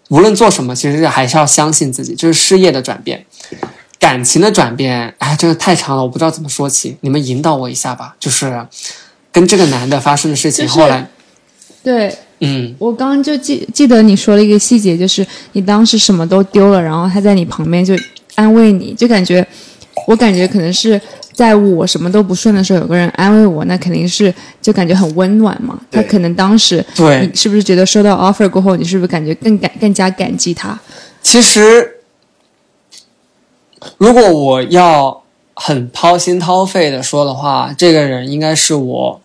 [0.08, 3.26] 无论做什么，其实还是要相信自己，就是事业的转变。
[4.00, 6.98] 感情的转变，哎，真的太长了，我不知道怎么说起。
[7.02, 8.66] 你们引导我一下吧，就是
[9.32, 11.10] 跟这个男的发生的事情，就是后来，
[11.84, 17.96] 对嗯，我刚刚就记记得你说了一个细节，就是你当时什么都丢了，然后他在你旁边就
[18.36, 19.46] 安慰你，就感觉
[20.08, 21.00] 我感觉可能是
[21.32, 25.80] 在我什么都不顺的时候，有个人安慰我，那肯定是就感觉很温暖嘛。
[25.90, 30.80] 他可能当时对你是不是觉得收到 offer 过后，你是不是感觉更感更加感激他？
[31.22, 31.96] 其实，
[33.98, 39.22] 如果我要很掏心掏肺的说的话，这个人应该是我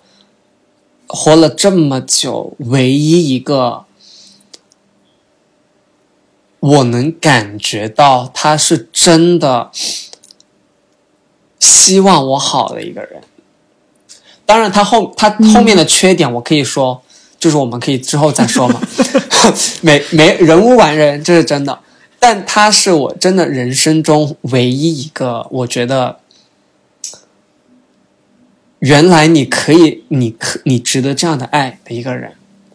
[1.09, 3.85] 活了这么久唯一一个
[6.61, 9.71] 我能感觉到他是真的
[11.59, 13.23] 希望我好的一个人。
[14.45, 17.03] 当然，他后他后面的缺点，我可以说，
[17.39, 18.81] 就是我们可以之后再说嘛。
[19.83, 21.79] 没没人无完人，这是真的。
[22.19, 26.19] 但他是我真的人生中唯一一个，我觉得，
[28.81, 32.33] 原来你可以，你可你值得这样的爱的一个人。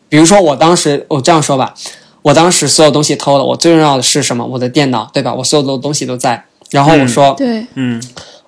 [0.09, 1.73] 比如说，我当时我这样说吧，
[2.21, 4.45] 我当时所有东西偷了，我最重要的是什么？
[4.45, 5.33] 我的电脑，对吧？
[5.33, 6.45] 我所有的东西都在。
[6.71, 8.01] 然后我说，对，嗯，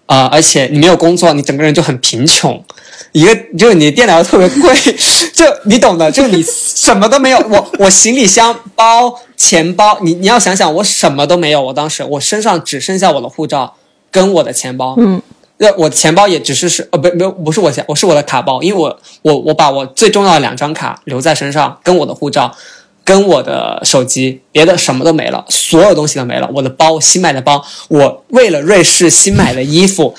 [0.07, 2.63] 啊、而且你没有工作，你整个人就很贫穷，
[3.11, 4.73] 一个就是你的电脑又特别贵，
[5.33, 7.37] 就你懂的，就你什么都没有。
[7.49, 11.61] 我我行李箱、包、钱包，你你要想想，我什么都没有。
[11.61, 13.75] 我当时我身上只剩下我的护照
[14.11, 15.21] 跟我的钱包，嗯，
[15.57, 22.55] 那我钱包也只是是呃不没有不是我钱，我是我的卡包，因为我我我把我最重要的两张卡留在身上，跟我的护照。
[23.03, 26.49] 跟我的手机，别的什么都没了，所有东西都没了。
[26.51, 30.15] 我的包，新买的包，我为了瑞士新买的衣服，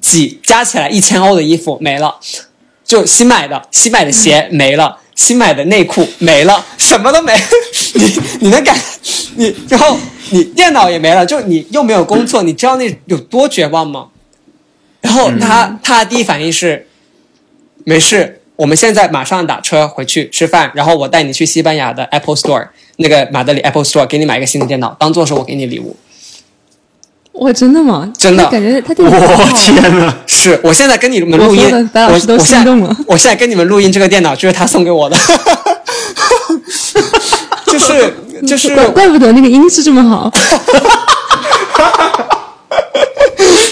[0.00, 2.16] 几加起来一千欧的衣服没了，
[2.82, 7.34] 就新买的新买的鞋没了，新买的内裤没了，什么都没。
[7.92, 8.74] 你你能感
[9.36, 9.98] 你然后
[10.30, 14.06] 你电脑也没了，就你又没有工作，你知道那有多绝望吗？
[15.00, 16.86] 然后他、他的第一反应是，
[17.84, 25.96] 没事，我们现在马上打车回去吃饭，然后我带你去西班牙的 Apple Store 那个马德里 Apple Store 给你买一个新的电脑，当做是我给你礼物。
[27.32, 28.12] 哇，真的吗？
[28.18, 30.14] 真的感觉他我啊天哪！
[30.26, 35.16] 是我现在跟你们录音我说的，白老师都我我现在心动了我现在跟你们录音这个电脑就是他送给我的，
[37.66, 38.14] 就是
[38.46, 40.30] 就是怪怪不得那个音质这么好。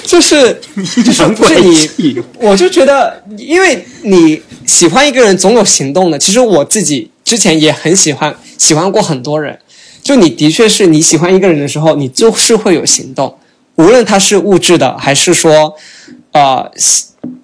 [0.09, 0.59] 就是
[1.05, 6.19] 就是不是你，我就觉得，因为你喜欢一个人总有行动的。
[6.19, 9.59] 其实我自己之前也很喜欢，喜欢过很多人。
[10.03, 13.37] 就你的确是你喜欢一个人的时候，你就是会有行动，
[13.75, 15.75] 无论他是物质的，还是说，
[16.33, 16.71] 呃，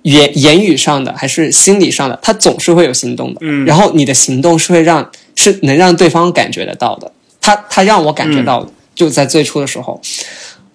[0.00, 3.40] 言言语上的，还是心理上的，他总是会有行动的。
[3.42, 7.12] 嗯然后你的行动是会让是能让对方感觉得到的。
[7.42, 10.00] 他他让我感觉到的，就在最初的时候。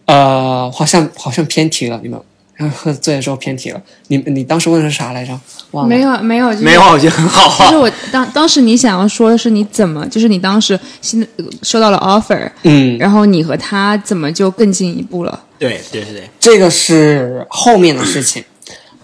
[0.09, 2.19] 呃，好像好像偏题了，你们。
[2.55, 3.81] 然后喝醉的时候偏题了。
[4.07, 5.31] 你你当时问的是啥来着？
[5.71, 5.89] 忘了。
[5.89, 7.71] 没有没有就是没有，我觉得很好啊。
[7.71, 15.41] 就是我当当时你想要说的是你怎么，就是你当时新呃收到了 offer，嗯，然后你和他怎么就更进一步了？
[15.57, 18.43] 对对对对，这个是后面的事情。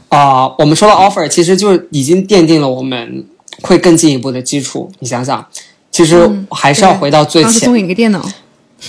[0.09, 3.25] 啊、我们说到 offer，其实就已经奠定了我们
[3.61, 4.91] 会更进一步的基础。
[4.99, 5.45] 你想想，
[5.91, 8.25] 其实还是要回到最前当时送给你个电脑，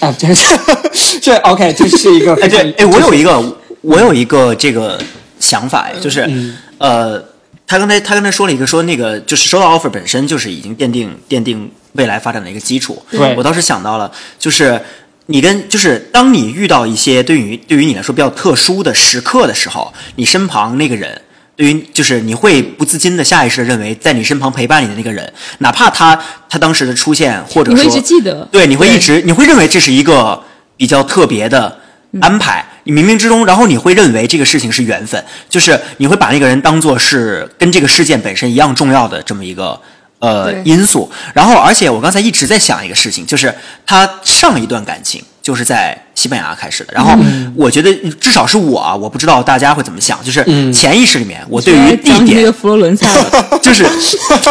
[0.01, 5.01] 啊，这是这 OK，这是一个哎对，哎，我有一个我有一个这个
[5.41, 7.19] 想法，就是、嗯呃，
[7.67, 13.03] 他刚才他刚才说了一个说那个就是收到 offer 本身就是已经奠定奠定未来发展的一个基础。
[13.11, 14.81] 对我倒是想到了，就是
[15.27, 21.23] 你跟就是当你遇到一些对于对于你来说比较特殊的时刻的时候，你身旁那个人。
[21.57, 26.15] 对于，就是你会不自禁的下意识的认为，在你身旁陪伴你的那个人，哪怕他
[26.51, 28.47] 他当时的出现，或者说你会一直记得。
[28.53, 30.45] 对，你会一直你会认为这是一个
[30.77, 31.81] 比较特别的
[32.21, 39.81] 安排，你冥冥之中，然后你会认为这个事情是缘分，就是你会把那个人当做是跟这个事件本身一样重要的这么一个
[40.19, 41.11] 呃因素。
[41.33, 43.55] 然后，而且我刚才一直在想一个事情，就是
[43.87, 46.93] 他上一段感情就是在西班牙开始的。
[46.93, 47.17] 然后，
[47.55, 53.85] 我觉得至少是我啊，我不知道大家会怎么想，就是潜意识里面，我对于地点佛罗伦萨了， 就是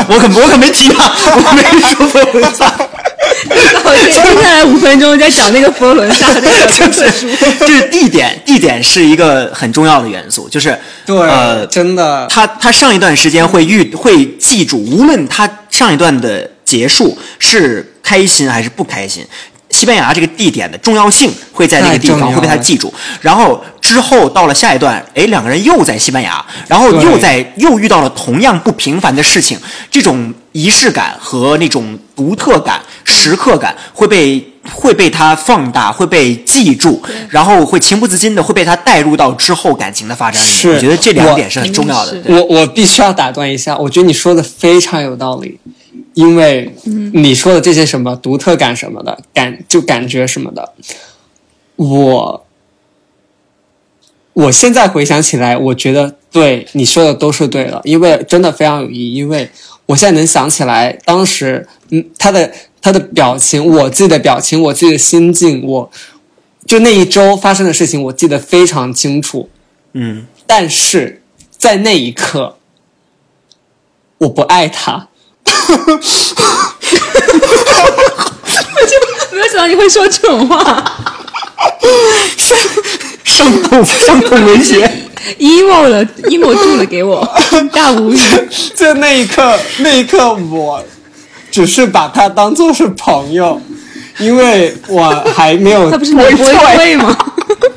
[0.08, 1.04] 我可我可没提他，
[1.36, 2.74] 我没说佛罗伦萨。
[3.44, 7.28] 接下来五分钟在讲那个佛罗伦萨的那个 特殊。
[7.60, 19.26] 就是地点，地点是一个很重要的元素，就是对，呃，真的，他他上一段时间会遇会记住，无论他上一段的结束是开心还是不开心，
[19.76, 22.94] 西班牙这个地点的重要性会在那个地方会被他记住。
[23.22, 29.60] 然后之后到了下一段，哎，两个人又在西班牙，然后又在又遇到了同样不平凡的事情，
[29.92, 34.52] 这种仪式感和那种独特感、时刻感会被。
[34.74, 40.56] 会被他放大，会被记住，然后会情不自禁的会被他带入到之后感情的发展里面。
[40.58, 42.20] 是我觉得这两点是很重要的。
[42.26, 45.60] 我我必须要打断一下，我觉得你说的非常有道理，
[46.16, 46.74] 因为
[47.14, 50.74] 你说的这些什么独特感什么的感就感觉什么的，
[51.76, 52.46] 我
[54.32, 59.14] 我现在回想起来，我觉得对你说的都是对的，因为真的非常有意义。
[59.16, 59.50] 因为
[59.86, 62.50] 我现在能想起来，当时嗯，他的
[62.82, 65.92] 他的表情，我自己的表情，我自己的心境，我
[66.66, 69.50] 就那一周发生的事情，我记得非常清楚。
[69.92, 72.58] 嗯，但是在那一刻，
[74.20, 75.10] 我不爱他。
[79.32, 80.84] 没有想到你会说这种话
[83.26, 84.90] 伤痛伤痛文学。
[85.40, 87.28] ，emo 了，emo 住了给我，
[87.72, 88.20] 大无语。
[88.74, 90.84] 在那一刻，那一刻我
[91.52, 93.60] 只是把他当做是朋友，
[94.20, 95.90] 因为我还没有。
[95.92, 97.18] 他不是你的 boy toy 吗？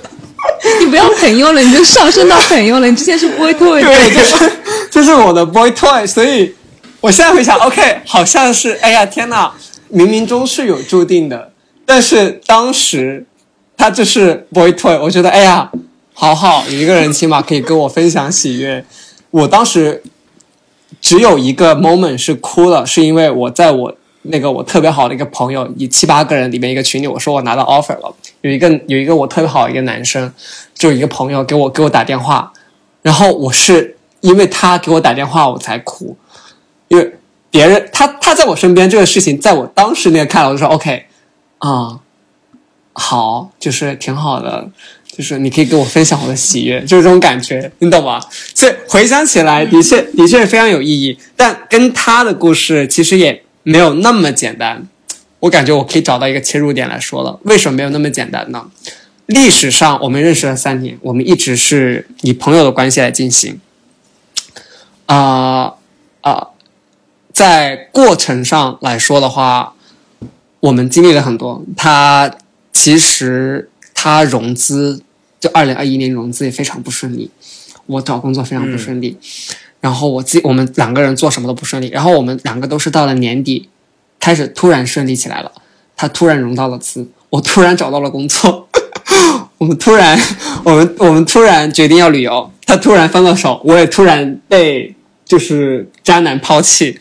[0.81, 2.87] 你不要朋友了，你就上升到朋友了。
[2.87, 4.53] 你之前是 boy toy，对，就是
[4.91, 6.55] 就是我的 boy toy，所以
[7.01, 9.55] 我现在回想，OK，好像是，哎呀，天哪，
[9.93, 11.53] 冥冥中是有注定的。
[11.87, 13.25] 但是当时
[13.77, 15.71] 他就是 boy toy，我觉得，哎呀，
[16.13, 18.85] 好好，有一个人起码可以跟我分享喜悦。
[19.31, 20.03] 我当时
[21.01, 30.33] 只有一个 moment 是哭了，是因为我在我那个我特别好的一个朋友，以七八个人里面一个群里，我说我拿到 offer 了，有一个有一个我特别好的一个男生，
[30.75, 32.53] 就一个朋友给我给我打电话，
[33.03, 36.17] 然后我是因为他给我打电话我才哭，
[36.89, 37.15] 因为
[37.51, 41.07] 别人他他在我身边这个事情，在我当时那个看来，我就说 OK
[41.59, 42.01] 啊、
[42.93, 44.69] 好，就是挺好的，
[45.07, 48.21] 就是你可以跟我分享我的喜悦，就是这种感觉，你懂吗？
[48.55, 54.87] 所以回想起来，的确的确非常有意义，但跟他的故事其实也没有那么简单。
[55.41, 58.71] 我感觉我可以找到一个切入点来说了，为什么没有那么简单呢？
[59.27, 63.61] 历史上我们认识了三年，我们一直是以朋友的关系来进行。
[65.07, 65.75] 啊
[66.23, 66.49] 啊、
[67.39, 69.73] 在过程上来说的话，
[70.59, 71.65] 我们经历了很多。
[71.77, 72.29] 他
[72.73, 75.01] 其实他融资，
[75.39, 77.31] 就二零二一年融资也非常不顺利，
[77.87, 79.17] 我找工作非常不顺利，
[79.81, 83.69] 然后我自我们两个人做什么都不顺利，然后我们两个都是到了年底
[84.19, 85.53] 开始突然顺利起来了。
[85.97, 88.69] 他突然融到了资，我突然找到了工作，
[89.59, 90.19] 我们突然，
[90.65, 94.93] 我们我们突然决定要旅游，他突然分了手，我也突然被
[95.29, 96.99] 就是渣男抛弃，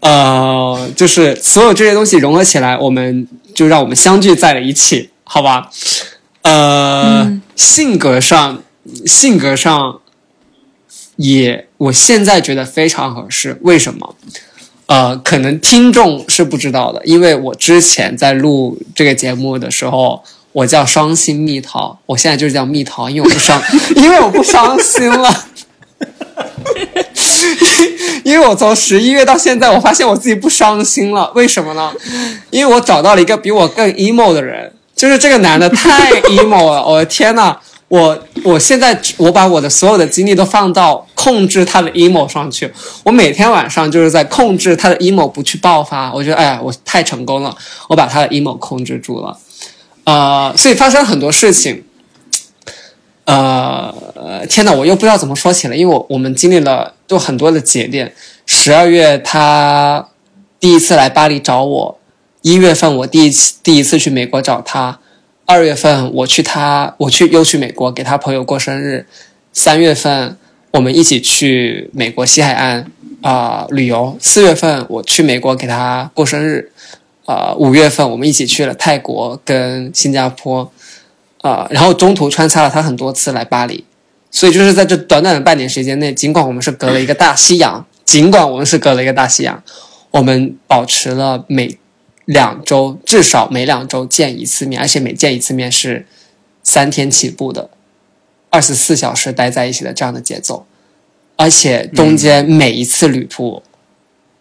[0.00, 5.70] 呃，就是所有这些东西融合起来，我们就让我们相聚在了一起，好吧？
[6.42, 8.62] 呃，性格上，
[9.06, 10.00] 性格上
[11.14, 14.16] 也，我现在觉得非常合适，为什么？
[14.86, 23.62] 呃，可能听众是不知道的，因为我之前在录这个节目的时候，我叫伤心蜜桃，我现在就是叫蜜桃，因为我不伤，
[23.94, 25.46] 因为我不伤心了。
[28.24, 31.92] 因为我从十一月到现在，我发现我自己不伤心了，为什么呢？
[32.50, 37.56] 因为我找到了一个比我更 emo 的人，就是这个男的太 emo 了，我的天呐！
[37.88, 46.12] 我我现在我把我的所有的精力都放到控制他的 emo 上去，我每天晚上就是在控制他的 emo 不去爆发。
[46.14, 47.52] 我觉得哎呀，我太成功了，
[47.88, 49.36] 我把他的 emo 控制住了。
[50.04, 51.82] 呃，所以发生很多事情。
[53.32, 58.12] 呃，天呐，我又不知道怎么说起了，因为我我们经历了就很多的节点。
[58.44, 60.08] 十二月他
[60.58, 61.98] 第一次来巴黎找我，
[62.42, 64.98] 一月份我第一次第一次去美国找他，
[65.46, 69.06] 二月份我去他我去又去美国给他朋友过生日，
[69.52, 70.36] 三月份
[70.72, 72.90] 我们一起去美国西海岸
[73.22, 76.72] 啊、旅游，四月份我去美国给他过生日，
[77.26, 80.72] 啊、五月份我们一起去了泰国跟新加坡。
[81.42, 83.84] 啊、然后中途穿插了他很多次来巴黎，
[84.30, 89.62] 所以就是在这短短的半年时间内，尽管我们是隔了一个大西洋，尽管我们是隔了一个大西洋，
[90.10, 91.78] 我们保持了每
[92.26, 96.06] 两周至少每两周见一次面，而且每见一次面是
[96.62, 97.70] 三天起步的，
[98.50, 100.66] 二十四小时待在一起的这样的节奏，
[101.36, 103.62] 而且中间每一次旅途，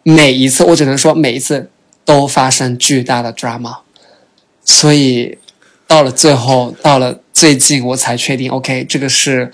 [0.04, 1.72] 每一次我只能说每一次
[2.04, 3.78] 都发生巨大的 drama，
[4.66, 5.38] 所以
[5.90, 9.52] 到了最后，到了最近我才确定，OK，这个是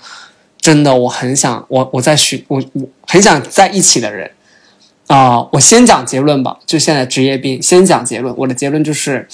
[0.60, 4.30] 真的，我很想我我在寻我我很想在一起的人。
[5.06, 8.34] 啊、我先讲结论吧，就现在职业病，先讲结论。
[8.36, 9.26] 我的结论就是，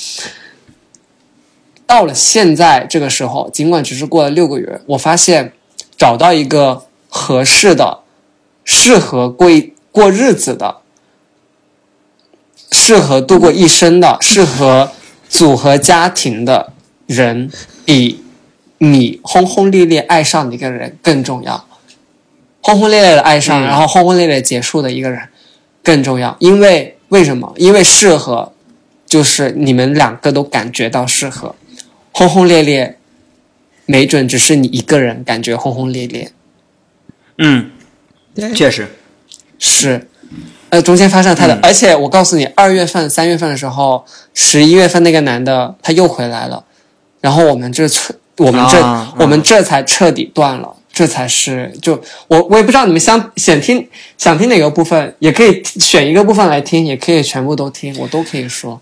[1.87, 5.55] 到了现在这个时候，尽管只是过了六个月，我发现
[5.97, 8.01] 找到一个合适的、
[8.65, 9.49] 适合过
[9.91, 10.77] 过日子的、
[12.71, 14.93] 适合度过一生的、适合
[15.29, 16.73] 组合家庭的
[17.13, 17.51] 人，
[17.85, 18.23] 比
[18.79, 21.65] 你轰轰烈烈爱上的一个人更重要。
[22.61, 25.21] 轰轰烈烈的爱上，嗯然后轰轰烈烈结束的一个人
[25.83, 26.37] 更重要。
[26.41, 27.53] 因为为什么？
[27.57, 28.53] 因为适合，
[29.07, 31.55] 就是你们两个都感觉到适合。
[32.13, 32.99] 轰轰烈烈，
[33.87, 36.31] 没准只是你一个人感觉轰轰烈烈，
[37.39, 37.71] 嗯，
[38.35, 38.87] 对确实，
[39.59, 40.07] 是，
[40.69, 41.55] 呃，中间发生了太多。
[41.57, 44.05] 嗯而且我告诉你，二月份、三月份的时候，
[44.35, 46.65] 十一月份那个男的他又回来了，
[47.23, 50.77] 然后我们这彻，我们这、啊我们这才彻底断了。
[50.95, 51.99] 这才是就
[52.29, 58.79] 我我也不知道你们想想听想听哪个部分，也可以选一个部分来听，也可以全部都听，我都可以说。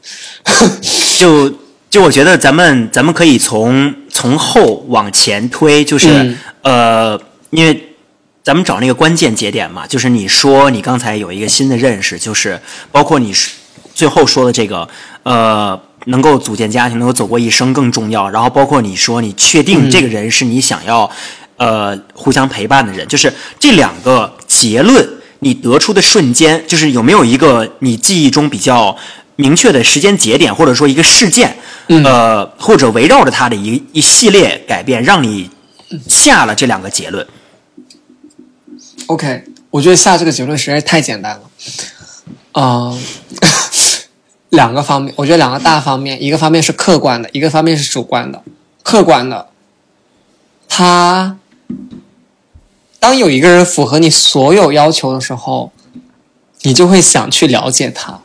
[1.17, 1.55] 就
[1.89, 7.21] 就我觉得咱们咱们可以从从后往前推，就是、嗯呃，
[7.51, 7.81] 因为
[8.43, 12.61] 咱们找那个关键节点嘛，就是你说你刚才有一个新的认识，就是
[12.91, 13.53] 包括你是
[13.95, 14.89] 最后说的这个
[15.23, 15.81] 呃。
[16.07, 18.29] 能够组建家庭，能够走过一生更重要。
[18.31, 21.11] 然后包括你说你确定这个人是你想要、
[21.57, 25.07] 呃互相陪伴的人，就是这两个结论
[25.41, 28.97] 你得出的瞬间，就是有没有一个你记忆中比较
[29.37, 31.57] 明确的时间节点，或者说一个事件，
[31.89, 35.51] 嗯呃，或者围绕着它的一一系列改变，让你
[36.09, 37.27] 下了这两个结论。
[39.07, 41.43] OK，我觉得下这个结论实在是太简单了。
[42.53, 42.97] 啊、
[44.51, 48.43] 两个方面，我觉得两个大方面，一个方面是客观的，一个方面是主观的。
[48.83, 49.49] 客观的，
[50.69, 51.37] 他
[52.99, 55.73] 当有一个人符合你所有要求的时候，
[56.63, 58.21] 你就会想去了解他。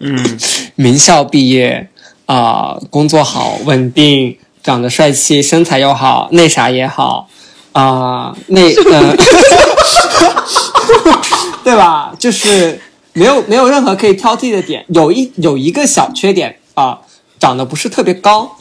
[0.00, 0.38] 嗯
[0.76, 1.88] 名校毕业
[2.26, 7.28] 啊、工作好，稳定，长得帅气，身材又好，那啥也好
[7.72, 9.16] 啊、那呃，
[11.64, 12.12] 对吧？
[12.18, 12.80] 就是
[13.14, 17.00] 没有没有任何可以挑剔的点，有一有一个小缺点啊、
[17.38, 18.56] 长得不是特别高，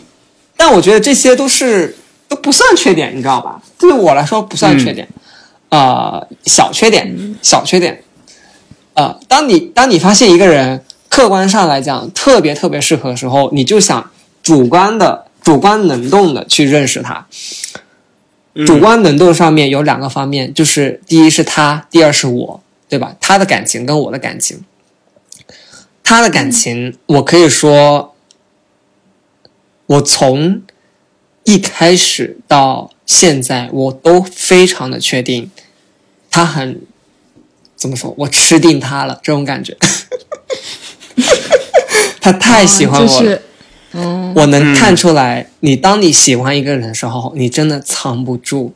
[0.56, 1.98] 但我觉得这些都是
[2.30, 3.62] 都不算缺点，你知道吧？
[3.78, 5.08] 对我来说不算缺点，
[5.70, 8.04] 啊，小缺点，小缺点。
[8.94, 14.12] 呃，当你当你发现一个人客观上来讲特别特别适合的时候，你就想
[14.44, 17.26] 主观的、主观能动的去认识他。
[18.56, 22.63] 嗯主观能动上面有两个方面，就是第一是他，第二是我，
[22.94, 23.16] 对吧？
[23.20, 24.64] 他的感情跟我的感情，
[26.04, 28.14] 他的感情，我可以说，
[29.88, 30.62] 我从
[31.44, 35.50] 一开始到现在，我都非常的确定，
[36.30, 36.82] 他很
[37.76, 39.76] 怎么说，我吃定他了，这种感觉。
[42.22, 43.42] 他太喜欢我了，就是，
[43.94, 48.76] 嗯，我能看出来，你当你喜欢一个人的时候，你真的藏不住。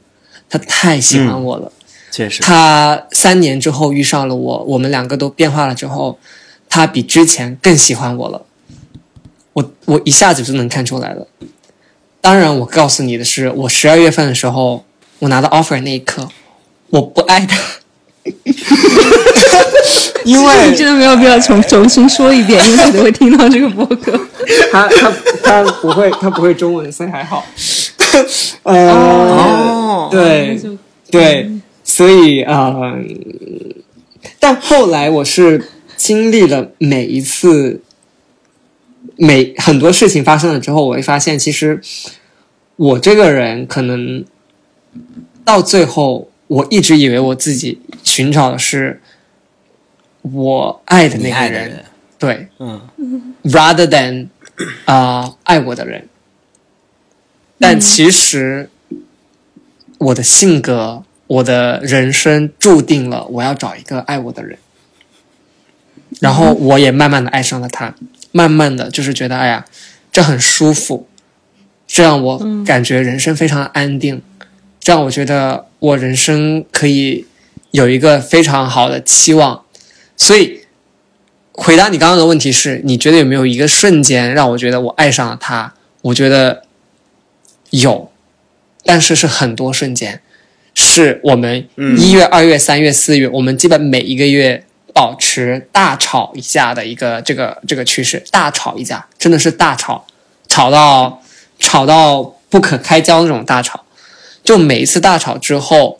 [0.49, 1.71] 他太喜欢我了。
[2.11, 6.17] 确实，他三年之后遇上了我，我们两个都变化了之后，
[6.69, 8.41] 他比之前更喜欢我了。
[9.53, 11.27] 我我一下子就能看出来了。
[12.21, 14.85] 当然，我告诉你的是，我十二月份的时候，
[15.19, 16.29] 我拿到 offer 那一刻，
[16.89, 17.57] 我不爱他，
[20.25, 24.19] 因为你真的没有必要重重新说一遍，因为他都会听到这个播客。
[24.71, 25.11] 他他
[25.43, 27.45] 他不会他不会中文，所以还好。
[28.63, 30.59] 呃，哦对
[31.09, 31.51] 对，
[31.87, 33.01] 所以啊、呃
[34.39, 37.81] 但后来我是经历了每一次
[39.15, 41.81] 每很多事情发生了之后，我会发现，其实
[42.75, 44.25] 我这个人可能
[45.45, 49.01] 到最后，我一直以为我自己寻找的是
[50.21, 51.85] 我爱的那个人，人，
[52.19, 52.81] 对，嗯。
[53.43, 54.27] Rather than
[54.85, 56.09] 啊、爱我的人。
[57.59, 58.69] 但其实
[59.99, 64.57] 我的性格、我的人生注定了我要找一个爱我的人，
[66.19, 67.93] 然后我也慢慢的爱上了他，
[68.31, 69.65] 慢慢的就是觉得哎呀，
[70.11, 71.07] 这很舒服，
[71.85, 74.21] 这让我感觉人生非常安定，
[74.79, 77.25] 这让我觉得我人生可以
[77.71, 79.63] 有一个非常好的期望，
[80.15, 80.61] 所以
[81.51, 85.73] 回答你刚刚的问题是，你觉得有没有一个瞬间让我觉得我爱上了他？
[86.03, 86.63] 我觉得
[87.71, 88.09] 有，
[88.83, 90.21] 但是是很多瞬间，
[90.79, 91.67] 是我们
[91.97, 94.63] 一月、二月、三月、四月，我们基本每一个月
[94.93, 100.05] 保持大吵一架的一个这个这个趋势，大吵一架，真的是大吵，
[100.47, 101.19] 吵到
[101.57, 103.85] 吵到不可开交那种大吵。
[104.43, 105.99] 就每一次大吵之后，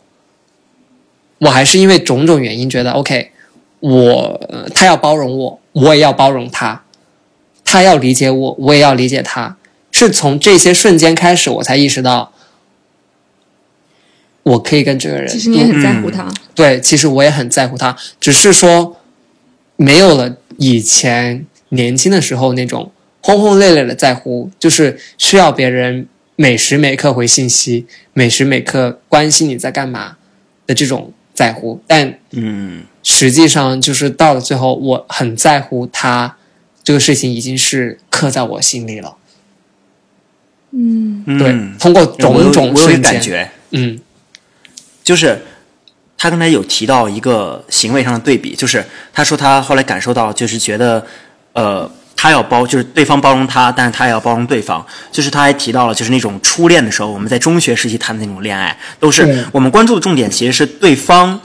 [1.38, 3.32] 我还是因为种种原因觉得 OK，
[3.80, 6.84] 我、呃他要包容我，我也要包容他，
[7.64, 9.56] 他要理解我，我也要理解他。
[9.90, 12.32] 是从这些瞬间开始，我才意识到，
[14.42, 16.28] 我可以跟这个人其实你也很在乎他。
[16.54, 18.96] 对，其实我也很在乎他，只是说
[19.76, 30.16] 没有了以前年轻的时候那种轰轰烈烈的在乎，就是需要别人每时每刻回信息，每时每刻关心你在干嘛
[30.66, 31.80] 的这种在乎。
[31.86, 36.36] 但嗯实际上，就是到了最后，我很在乎他
[36.82, 39.16] 这个事情，已经是刻在我心里了。
[40.72, 43.98] 嗯，对，嗯通过种种我有一个瞬间，感觉，嗯
[45.08, 45.40] 就是
[46.18, 51.02] 他刚才有提到一个行为上的对比，就是他说他后来感受到，就是觉得，
[51.54, 54.86] 呃，他要包，就是对方包容他，但是他也要包容对方。
[55.10, 61.40] 就是他还提到了，就是那种初恋的时候，我们在中学时期谈的那种恋爱，都是我们关注的重点其实是对方。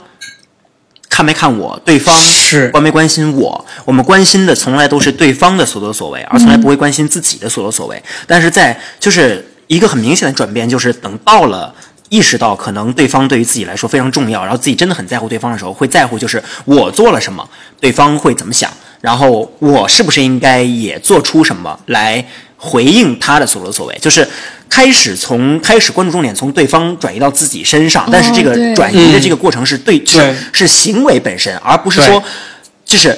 [1.08, 1.80] 看没看我？
[1.86, 3.64] 对方是关没关心我？
[3.86, 8.02] 我们关心的从来都是对方的所作所为，而从来不会关心自己的所作所为。
[8.26, 11.72] 但是在就是一个很明显的转变，就是等到了
[12.14, 17.48] 意识到可能对方对于自己来说非常重要，然后自己真的很在乎对方的时候，会在乎就是我做了什么，
[17.80, 22.24] 对方会怎么想，然后我是不是应该也做出什么来
[22.56, 24.26] 回应他的所作所为，就是。
[24.66, 30.34] 开始从开始关注重点从对方转移到自己身上，但是这个转移的这个过程是对是对。
[30.52, 32.20] 是行为本身，而不是说
[32.84, 33.16] 就是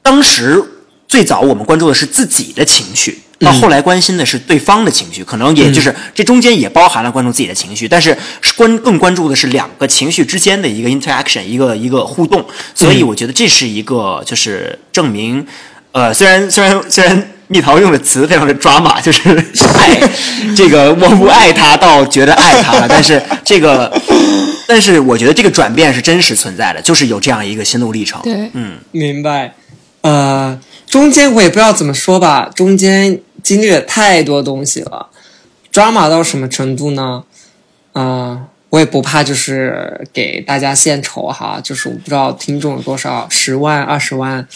[0.00, 0.62] 当时
[1.08, 15.46] 最早我们关注的是自己的情绪，到后来关心的是对方的情绪，可能也就是这中间也包含了关注自己的情绪，但是是关更关注的是两个情绪之间的一个 interaction，一个一个互动，所以我觉得这是一个就是证明，
[15.92, 17.30] 呃，虽然虽然虽然。
[17.48, 19.22] 蜜桃用的词非常的抓马，就是
[19.78, 19.96] 爱
[20.56, 23.88] 这个我不爱他到觉得爱他了，但是这个，
[24.66, 28.20] 但是我觉得这个转变是真实存在的，就是有这样一个心路历程。
[28.24, 29.54] 对，嗯，明白。
[30.00, 30.58] 呃，
[30.96, 35.06] 中间我也不知道怎么说吧，中间经历了太多东西了
[35.70, 37.22] ，drama 到什么程度呢？
[37.92, 44.48] 啊、我也不怕，就是给大家献丑哈，就是我不知道听众有多少，十万、二十万、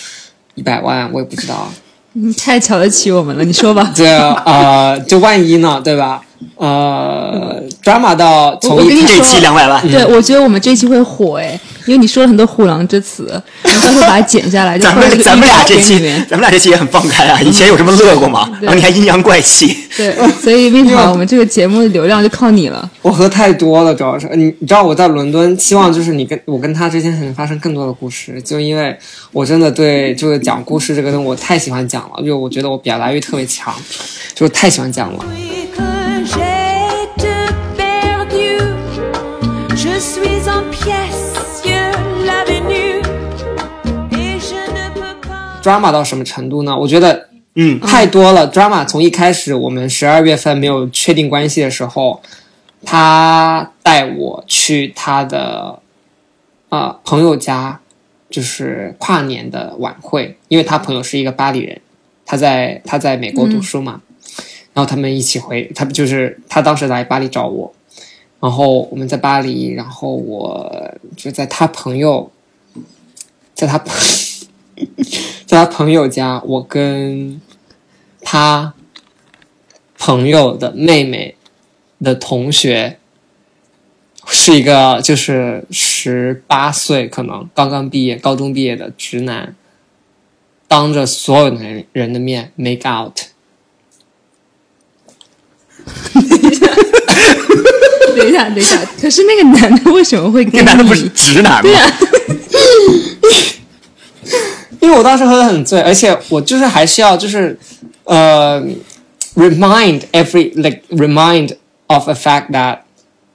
[0.55, 1.71] 一百万，我也不知道。
[2.15, 3.93] 你太瞧得起我们了，你说吧。
[3.95, 4.07] 这
[4.47, 6.23] 呃，就万一呢，对吧？
[6.57, 11.61] 呃，drama 到从这期两百万，对，我觉得我们这期会火哎，
[11.91, 13.27] 因为你说了很多虎狼之词，
[13.63, 15.99] 然后到时候把它剪下来，咱们咱们俩这期。
[16.29, 18.49] 咱们俩这期也很放开啊，以前有这么乐过吗？
[18.61, 22.89] 然后你还阴阳怪气，对，所以为什么，我们这个节目的流量就靠你了。
[23.03, 28.97] 我喝太多了，主要是你你知道我在伦敦，希望就是你跟我跟他之间能发生更多的故事，就因为
[29.33, 33.75] 我真的对就是讲故事这个东西我太喜欢讲了，因为我觉得我表达欲特别强，
[34.33, 35.25] 就是太喜欢讲了。
[45.63, 46.77] Drama 到什么程度呢？
[46.77, 47.79] 我觉得嗯。
[47.81, 48.51] 太多了。
[48.51, 52.23] drama 从一开始我们十二月份没有确定关系的时候，
[52.85, 55.79] 他带我去他的
[56.71, 57.79] 呃朋友家，
[58.31, 61.79] 就是跨年的晚会，因为他朋友是一个巴黎人，
[62.25, 64.01] 他在他在美国读书嘛，
[64.73, 67.71] 然后他们一起回，他就是他当时来巴黎找我，
[68.41, 72.33] 然后我们在巴黎，然后我就在他朋友，
[73.55, 73.95] 在他朋。
[75.45, 77.39] 在他朋友家，我跟
[78.23, 78.73] 他
[79.99, 81.37] 朋友的妹妹
[82.03, 82.99] 的同学
[84.27, 89.55] 是一个就是十八岁，可能刚刚毕业、高中毕业的直男，
[90.67, 93.19] 当着所有的人的面 make out。
[98.17, 101.09] 等一下，等一下，可是那个男的为什么会跟那男的不是？
[101.11, 101.63] 直男吗？
[101.63, 101.91] 对啊，
[104.81, 107.57] 因为我当时喝的很醉，而且我就是还是要就是
[108.05, 108.63] 呃
[109.37, 111.55] remind every like remind
[111.89, 112.79] of a fact that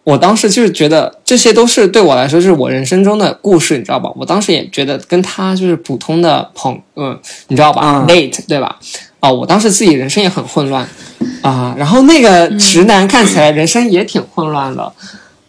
[0.03, 4.09] 我当时就是觉得这些都是对我来说就是我人生中的故事，你知道吧？
[4.15, 7.17] 我当时也觉得跟他就是普通的朋，嗯，
[7.47, 8.77] 你知道吧、嗯 d a t e 对吧？
[9.19, 10.87] 啊、我当时自己人生也很混乱
[11.41, 14.91] 啊、然后那个直男看起来人生也挺混乱的，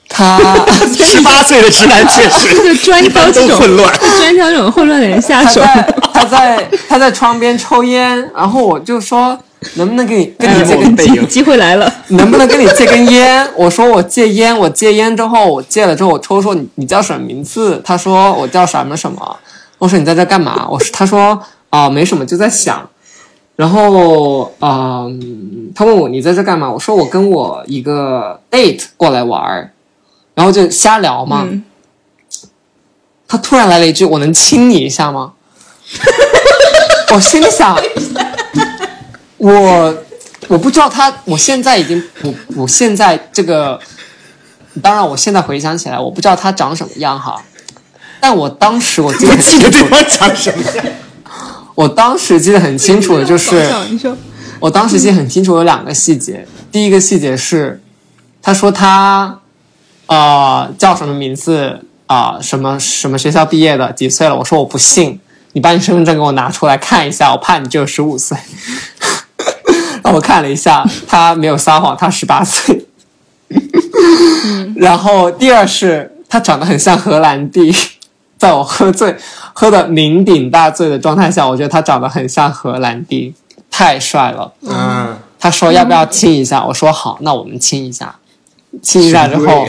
[0.08, 0.38] 他
[0.92, 3.92] 十八岁的直男确实 就专挑这种混乱。
[4.18, 5.60] 专挑这种混乱的人下手。
[5.62, 9.38] 他在他在他在窗边抽烟，然后我就说
[9.74, 13.46] 能不能给你跟你哎借根我背影机会来了， 能不能跟你借根烟？
[13.56, 17.80] 我说我戒烟，我戒烟之后，我戒了之后，我抽说你你叫什么名字？
[17.84, 19.36] 他说我叫什么什么。
[19.78, 20.66] 我说你在这干嘛？
[20.70, 21.38] 我说他说
[21.70, 22.88] 啊、没什么，就在想。
[23.56, 26.70] 然后啊、嗯他问我你在这干嘛？
[26.70, 29.70] 我说我跟我一个 date 过来玩儿，
[30.34, 31.46] 然后就瞎聊嘛。
[31.50, 31.64] 嗯
[33.28, 35.32] 他突然来了一句：“我能亲你一下吗？”
[37.12, 37.76] 我心里想，
[39.36, 39.96] 我
[40.46, 43.80] 我不知道他，我现在已经我我现在这个，
[44.80, 47.42] 当然我现在回想起来，我不知道他长什么样哈，
[48.20, 50.84] 但我当时我记得很清楚，记得对方讲什么呀？
[51.76, 53.70] 我当时记得很清楚的就是，
[54.58, 57.80] 我当时记得很清楚有两个细节，第一个细节是，
[58.42, 59.38] 他说他，
[60.06, 64.34] 呃，叫什么名字啊、什么什么学校毕业的，几岁了？
[64.36, 65.20] 我说我不信，
[65.52, 68.36] 你把你身份证给我拿出来看一下，我怕你只有十五岁。
[70.02, 72.86] 然后我看了一下，他没有撒谎，他十八岁。
[74.76, 77.74] 然后第二是他长得很像荷兰弟，
[78.46, 79.12] 在我喝醉、
[79.52, 83.34] 喝的酩酊大醉的状态下，我觉得他长得很像荷兰弟，
[83.68, 84.52] 太帅了。
[84.62, 86.64] 嗯，他说要不要亲一下？
[86.64, 88.14] 我说好，那我们亲一下。
[88.80, 89.66] 亲一下之后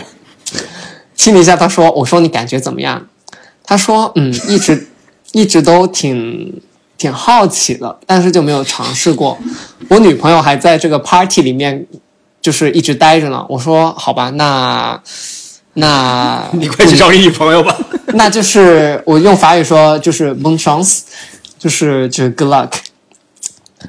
[1.16, 3.04] 亲了一下，他说：“我说你感觉怎么样？”
[3.66, 4.88] 他说：“嗯，一直
[5.32, 6.62] 一直都挺
[7.00, 9.36] 挺好奇的，但是就没有尝试过。
[9.90, 11.88] 我女朋友还在这个 party 里面，
[12.40, 15.02] 就是一直待着呢。”我说：“好吧，那
[15.74, 17.76] 那 你快去找你女朋友吧。
[18.18, 21.02] 那就是我用法语说就是 bon chance，
[21.58, 22.72] 就是就是 good luck。”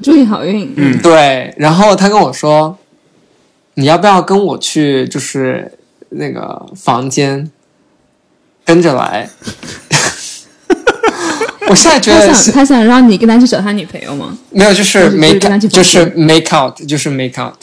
[0.02, 0.72] 祝你好运。
[0.76, 2.78] 嗯，对，然后他跟我说，
[3.74, 5.72] 你要不要跟我去，就是
[6.10, 7.50] 那个房间
[8.64, 9.28] 跟着来？
[11.70, 14.36] 我现在觉他想得他想让你跟他去找他女朋友吗？
[14.50, 17.54] 没有，就是就是 make 就是 make out，就是 make out。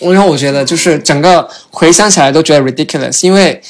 [0.00, 3.60] 然后我觉得就是整个回想起来都觉得 ridiculous，因为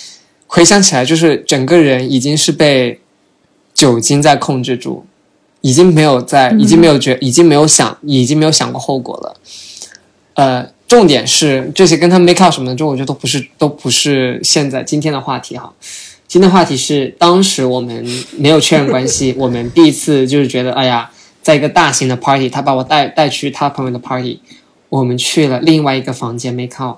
[0.52, 2.98] 回想起来就是整个人已经是被
[3.72, 5.06] 酒精在控制住，
[5.60, 9.36] 已经没有在，已经没有觉，已经没有想，已经没有想过后果了。
[10.34, 15.72] 呃，重点是这些跟他 make out 什么的，就我觉得都不是都不是现在今天的话题哈。
[16.26, 18.04] 今天的话题是当时我们
[18.36, 24.40] 没有确认关系，我们第一次就是觉得，哎呀，在一个大型的 party，他把我带带去他朋友的 party，
[24.88, 26.96] 我们去了另外一个房间 make out，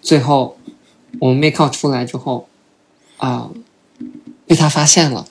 [0.00, 0.56] 最后
[1.18, 2.46] 我们 make out 出来之后，
[3.22, 3.48] 啊、
[4.46, 5.24] 被他发现了。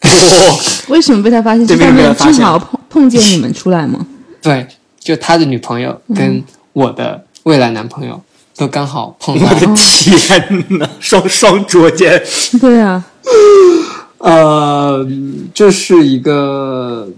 [0.88, 1.66] 为什么被他发现？
[1.68, 4.06] 是他们正好碰碰见你们出来吗？
[4.40, 4.66] 对，
[4.98, 6.42] 就他的女朋友跟
[6.72, 8.22] 我的未来男朋友
[8.56, 9.54] 都刚好碰到我。
[9.54, 12.22] 的天哪， 双双捉奸，
[12.60, 13.04] 对啊，
[14.18, 15.06] 呃，
[15.52, 17.08] 这是一个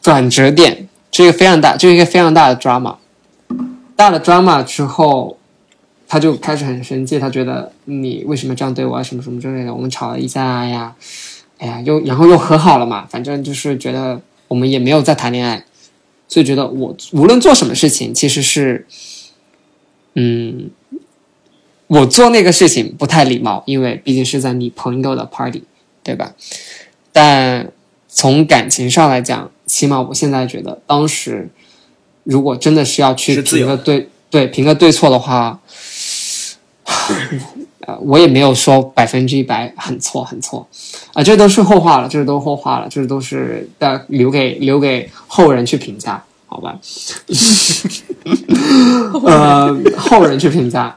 [0.00, 2.94] 转折点，这个非常大，这是一个非常大的 drama。
[3.96, 5.37] 大的 drama 之后，
[6.08, 9.74] 他就开始很生气，他觉得你为什么这样对我啊，什么什么之类的。
[9.74, 10.96] 我们吵了一架呀，
[11.58, 15.64] 哎呀，又然后又和好了嘛，反正就是觉得我们也没有在谈恋爱，
[16.26, 18.86] 所以觉得我无论做什么事情，其实是，
[20.14, 20.70] 嗯，
[21.88, 25.64] 我做那个事情不太礼貌，因为毕竟是在你朋友的 party，
[26.02, 26.34] 对吧？
[27.12, 27.70] 但
[28.08, 31.50] 从感情上来讲，起码我现在觉得，当时
[32.24, 35.60] 如果真的是要去评个对对评个对错的话，
[37.86, 40.66] 呃，我也没有说百分之一百很错很错
[41.14, 46.78] 啊、这都是后话了，这都是后话了，这都是的留给留给后人去评价，好吧？
[49.24, 50.96] 呃，后人去评价。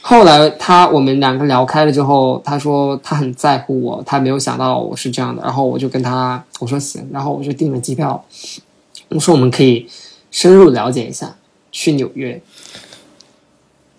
[0.00, 5.42] 后来他我们两个聊开了之后，他说他很在乎我，他没有想到我是这样的。
[5.42, 8.24] 然后我就跟他我说行，然后我就订了机票，
[9.08, 9.86] 我说我们可以
[10.30, 11.36] 深入了解一下，
[11.70, 12.40] 去纽约。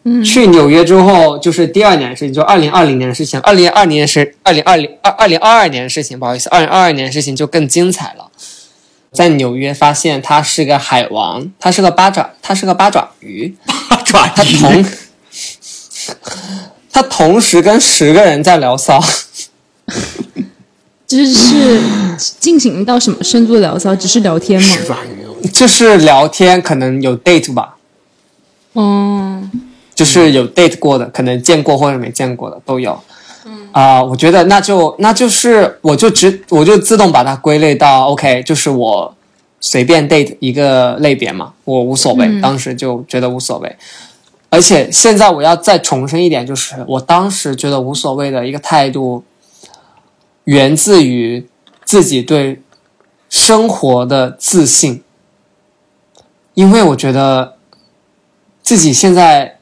[0.05, 3.39] 嗯，去纽约之后，就是第二年的事情，就二零二零年的事情。
[3.39, 8.29] 二零二年是二零二零二二零二二年的事情，不好意思，二零二二年的事情就更精彩了。
[9.13, 13.55] 在纽约发现他是个海王，他是个八爪，他是个八爪鱼，
[13.87, 14.85] 八爪他同鱼，
[16.91, 18.99] 他同时跟十个人在聊骚，
[21.07, 21.79] 就是
[22.39, 23.95] 进行到什么深度聊骚？
[23.95, 24.67] 只是聊天吗？
[24.89, 27.75] 八爪鱼，就是聊天，可能有 date 吧，
[28.73, 29.47] 哦，
[29.93, 32.99] 就是有 date 过的，可能见过或者没见过的都有。
[33.45, 39.13] 嗯啊、我觉得那就那就是我就直我就自动把它归类到 OK，就是我
[39.59, 43.75] 随便 date 一个类别嘛，我无所谓，当时就觉得无所谓。
[44.49, 49.23] 而且现在我要再重申一点，就是我当时觉得无所谓的一个态度，
[50.43, 51.47] 源自于
[51.83, 52.61] 自己对
[53.29, 55.01] 生活的自信，
[56.53, 57.55] 因为我觉得
[58.61, 59.52] 自己现在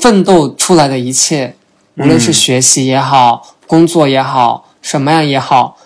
[0.00, 1.54] 奋斗出来的一切，
[1.96, 5.76] 无论是学习也好，工作也好，什么样也好，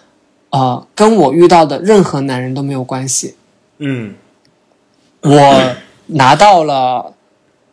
[0.50, 3.34] 呃，跟我遇到的任何男人都没有关系。
[3.78, 4.14] 嗯
[5.20, 5.74] 我
[6.06, 7.14] 拿到了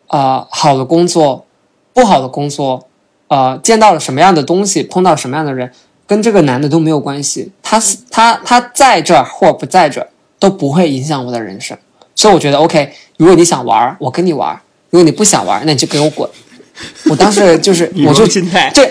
[0.08, 1.46] 呃好的工作，
[1.92, 2.88] 不好的工作，
[3.28, 5.70] 呃见到了什么样的东西，碰到什么样的人，
[6.06, 7.52] 跟这个男的都没有关系。
[7.62, 11.78] 他是他他在这儿或不在这儿都不会影响我的人生。
[12.14, 14.56] 所以我觉得 OK，如果你想玩儿，我跟你玩儿；
[14.92, 16.28] 如果你不想玩，那你就给我滚。
[17.08, 18.90] 我当时就是我就心态这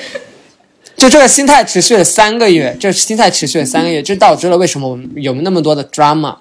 [0.97, 6.35] 就这个心态持续了三个月，这心态持续了三个月，这导致了为什么我们有那么多的 drama。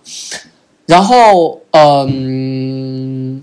[0.86, 3.42] 然后，嗯，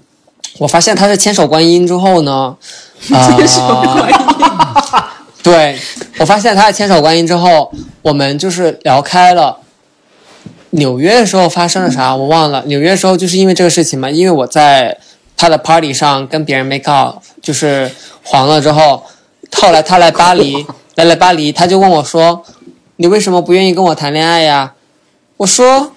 [0.57, 2.57] 我发现他是千手观音之后呢，
[2.99, 4.17] 千手观音，
[5.43, 5.77] 对
[6.17, 9.59] 我发现他是千手观音之后，我们就是聊开了。
[10.71, 14.97] 纽约的时候发生了啥我忘了，纽约的时候就是因为这个事情嘛，因为我在
[15.37, 17.89] 他的 party 上跟别人 make out，就是
[18.23, 19.03] 黄了之后，
[19.55, 20.65] 后来他来巴黎，
[20.95, 22.43] 来了巴黎，他就问我说
[22.97, 24.73] ：“你为什么不愿意跟我谈恋爱呀？”
[25.37, 25.93] 我说：“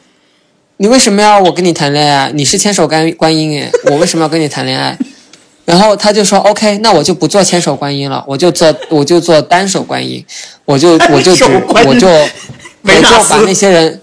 [0.77, 2.31] 你为什么要我跟你谈恋爱？
[2.33, 4.97] 你是千手观观音诶，我为什么要跟你谈恋爱？”
[5.65, 10.25] 然后他就说：“OK，那我就不做千手观音了，我就做我就做单手观音，
[10.65, 12.09] 我就我就只我就
[12.83, 14.01] 我就把那些人，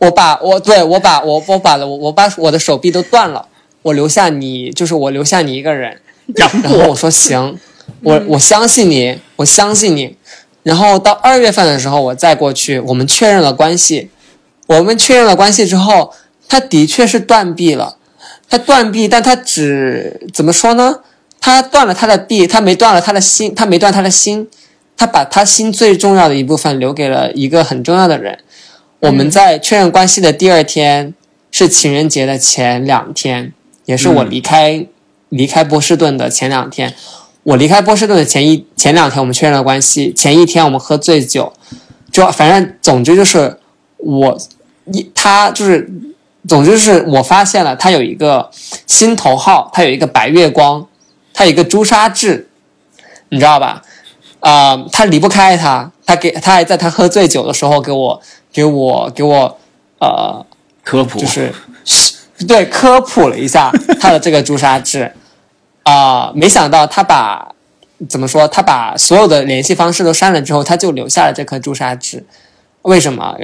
[0.00, 3.46] 我把我对我把我我把了我我把我的手臂都断了，
[3.84, 6.00] 我留下你，就是我留下你一个人。
[6.36, 7.58] ”然后我说行，
[8.02, 10.16] 我我相信你，我相信你。
[10.62, 14.10] 然后到二月份的时候，我再过去，我们确认了关系。
[14.66, 16.14] 我们确认了关系之后，
[16.48, 17.98] 他的确是断臂了，
[18.48, 21.00] 他断臂，但他只怎么说呢？
[21.38, 24.48] 他断了他的臂，他没断了他的心，他没断他的心，
[24.96, 28.38] 他把他心最重要的一部分留给了一个很重要的人。
[29.00, 31.12] 我们在确认关系的第二天
[31.50, 33.52] 是情人节的前两天，
[33.84, 34.86] 也是我离开、
[35.28, 36.94] 离开波士顿的前两天。
[37.42, 40.12] 我离开波士顿的前一前两天，我们确认了关系。
[40.14, 41.52] 前一天我们喝醉酒，
[42.10, 43.58] 就反正总之就是
[43.98, 44.38] 我
[44.92, 45.90] 一他就是，
[46.48, 48.50] 总之就是我发现了他有一个
[48.86, 50.86] 心头号，他有一个白月光，
[51.34, 52.48] 他有一个朱砂痣，
[53.28, 53.82] 你知道吧？
[54.40, 58.22] 啊、他离不开他，他给他还在他喝醉酒的时候给我
[58.52, 59.58] 给我给我
[59.98, 60.44] 呃
[60.82, 61.52] 科普就是
[62.46, 63.70] 对科普了一下
[64.00, 65.12] 他的这个朱砂痣
[65.82, 67.46] 啊、没想到他把
[68.08, 72.24] 怎么说，他把所有的联系方式都删了之后，他就留下了这颗朱砂痣。
[72.82, 73.34] 为什么？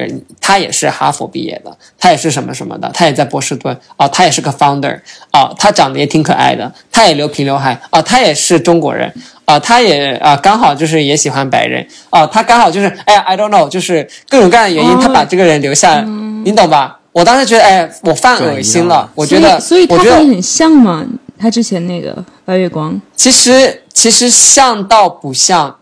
[0.41, 9.11] 他也是哈佛毕业的，他也是什么什么的，他也在波士顿啊、他也是个 founder 啊、他长得也挺可爱的，他也留平刘海啊、他也是中国人
[9.47, 16.03] 啊、他也啊、刚好就是也喜欢白人啊、他刚好就是哎呀，I don't know，就是各种各样的原因，哦他把这个人留下了，
[16.45, 17.00] 你懂吧？
[17.13, 21.05] 我当时觉得，哎，我犯恶心了，我觉得，所以所以我觉得他很像嘛，
[21.39, 25.77] 他之前那个白月光，其实其实像到不像，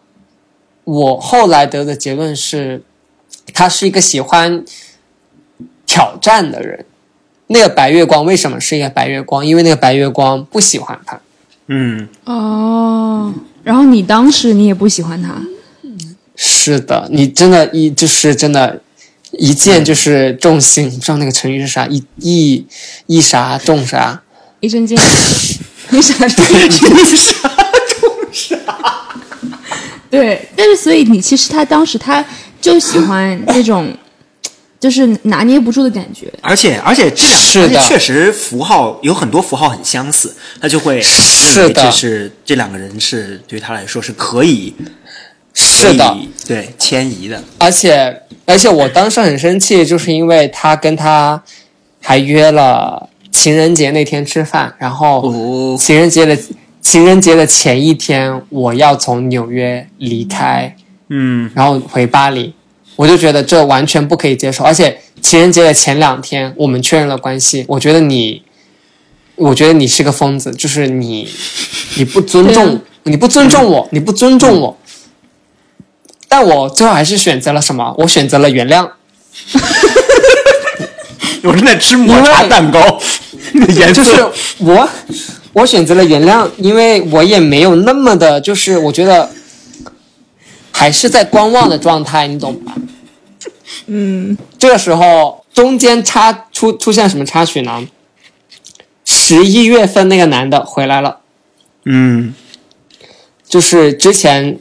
[0.84, 2.82] 我后来得的结论是，
[3.52, 4.64] 他是一个喜欢
[5.86, 6.84] 挑战的人。
[7.50, 9.44] 那个白月光为什么是一个白月光？
[9.44, 11.18] 因为那个白月光不喜欢他。
[11.66, 15.34] 嗯，哦，然后你当时你也不喜欢他，
[16.36, 18.80] 是的，你真的，一就是真的，
[19.32, 20.90] 一见就是中心。
[20.90, 21.86] 不知道那个成语是啥？
[21.86, 22.66] 一一
[23.06, 24.22] 一啥中啥？
[24.60, 25.60] 一针见血，
[25.92, 26.42] 一啥都
[30.10, 32.24] 对，但是所以你其实他当时他
[32.60, 33.96] 就喜欢那种，
[34.80, 36.32] 就是拿捏不住的感觉。
[36.40, 40.98] 而且而且这两是的确实符号有很多符号很相似，他就会
[41.54, 44.74] 认为这是这两个人是对他来说是可以
[45.58, 47.42] 是的对迁移的。
[47.58, 51.42] 而且而且我当时很生气，就是因为他跟他
[52.00, 56.38] 还约了情人节那天吃饭，然后哦，情人节的
[56.80, 60.74] 情人节的前一天，我要从纽约离开，
[61.08, 62.54] 嗯，然后回巴黎，
[62.94, 64.62] 我就觉得这完全不可以接受。
[64.62, 68.42] 而且情人节的前两天，我们确认了关系，我觉得你，
[69.34, 71.28] 我觉得你是个疯子，就是你，
[71.96, 74.76] 你不尊重，啊你不尊重我，你不尊重我。
[76.28, 77.94] 但我最后还是选择了什么？
[77.98, 78.88] 我选择了原谅。
[81.42, 82.80] 我正在吃抹茶蛋糕，
[83.94, 84.88] 就是色我，
[85.52, 89.30] 我选择了原谅，因为我也没有那么的，就是我觉得
[90.72, 92.74] 还是在观望的状态，你懂吧？
[93.86, 97.86] 嗯，这个时候中间插出出现什么插曲呢？
[99.04, 101.20] 十一月份那个男的回来了，
[101.84, 102.34] 嗯
[103.48, 104.58] 就是之前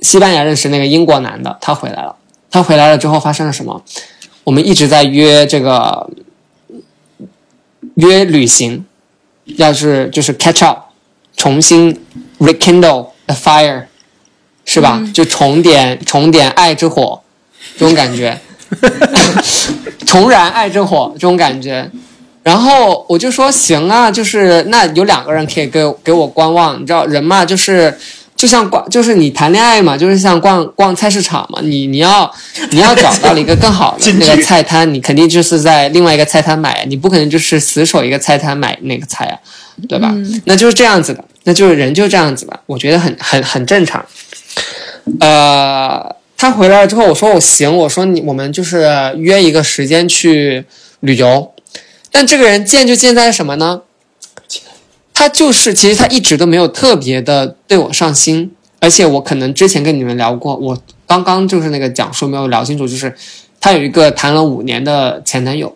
[0.00, 2.14] 西班牙认识那个英国男的，他回来了。
[2.50, 3.82] 他回来了之后发生了什么？
[4.44, 6.08] 我们一直在约这个
[7.94, 8.84] 约旅行，
[9.56, 10.84] 要是就是 catch up，
[11.36, 12.00] 重新
[12.38, 13.86] rekindle the fire，
[14.64, 15.02] 是吧？
[15.12, 17.20] 就重点重点爱之火，
[17.76, 18.38] 这种感觉，
[20.06, 21.90] 重燃爱之火这种感觉。
[22.42, 27.98] 然后我就说行啊，就是那有两个人可以给给我观望，你知道人嘛，就是
[28.36, 32.30] 就像逛，就是你谈恋爱嘛，就是像逛逛菜市场嘛，你你要
[32.70, 39.38] 你要找到了一个更好的 那个菜摊，你肯定就是在另外一个菜摊买，你不可能就是死守一个菜摊买那个菜啊，
[39.88, 40.14] 对吧？
[40.44, 44.04] 那就是这样子的，那就是人就这样子吧，我觉得很很很正常。
[45.20, 50.64] 呃，他回来了之后，我说我行，我说你我们就是约一个时间去
[51.00, 51.52] 旅游。
[52.10, 53.82] 但这个人贱就贱在什么呢？
[55.18, 58.50] 他就是其实他一直都没有特别的对我上心，
[58.80, 63.14] 而且我可能之前跟你们聊过，我刚刚就是那个讲述没有聊清楚，就是
[63.58, 65.74] 他有一个谈了五年的前男友，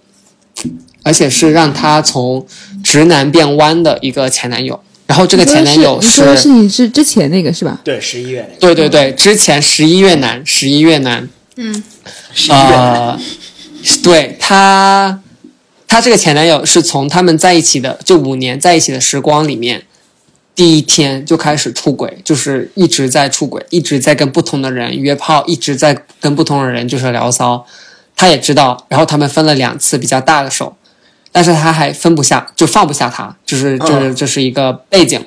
[1.03, 2.47] 而且是让他从
[2.84, 4.78] 直男变弯的一个前男友。
[5.07, 7.80] 然后这个前男友你说的是你是之前那个是吧？
[7.82, 11.28] 对，十一月那个，对对对，之前十一月男，十一月男，
[12.32, 13.18] 十一月呃，
[14.05, 15.18] 对他，
[15.91, 19.82] 他这个前男友是从他们在一起的这五年在一起的时光里面，
[20.55, 27.66] 第一天就开始出轨，就是一直在出轨，一直在跟不同的人约炮，一直在跟不同的人就是聊骚。
[28.14, 30.76] 她也知道，然后他们分了两次比较大的手，
[31.32, 35.20] 但是她还分不下，就放不下他，就是就是这是一个背景。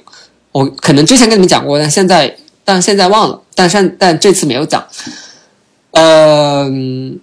[0.53, 4.81] 我可能之前跟你们讲过，但现在但现在忘了，但是但这次没有讲。
[5.91, 7.19] 嗯、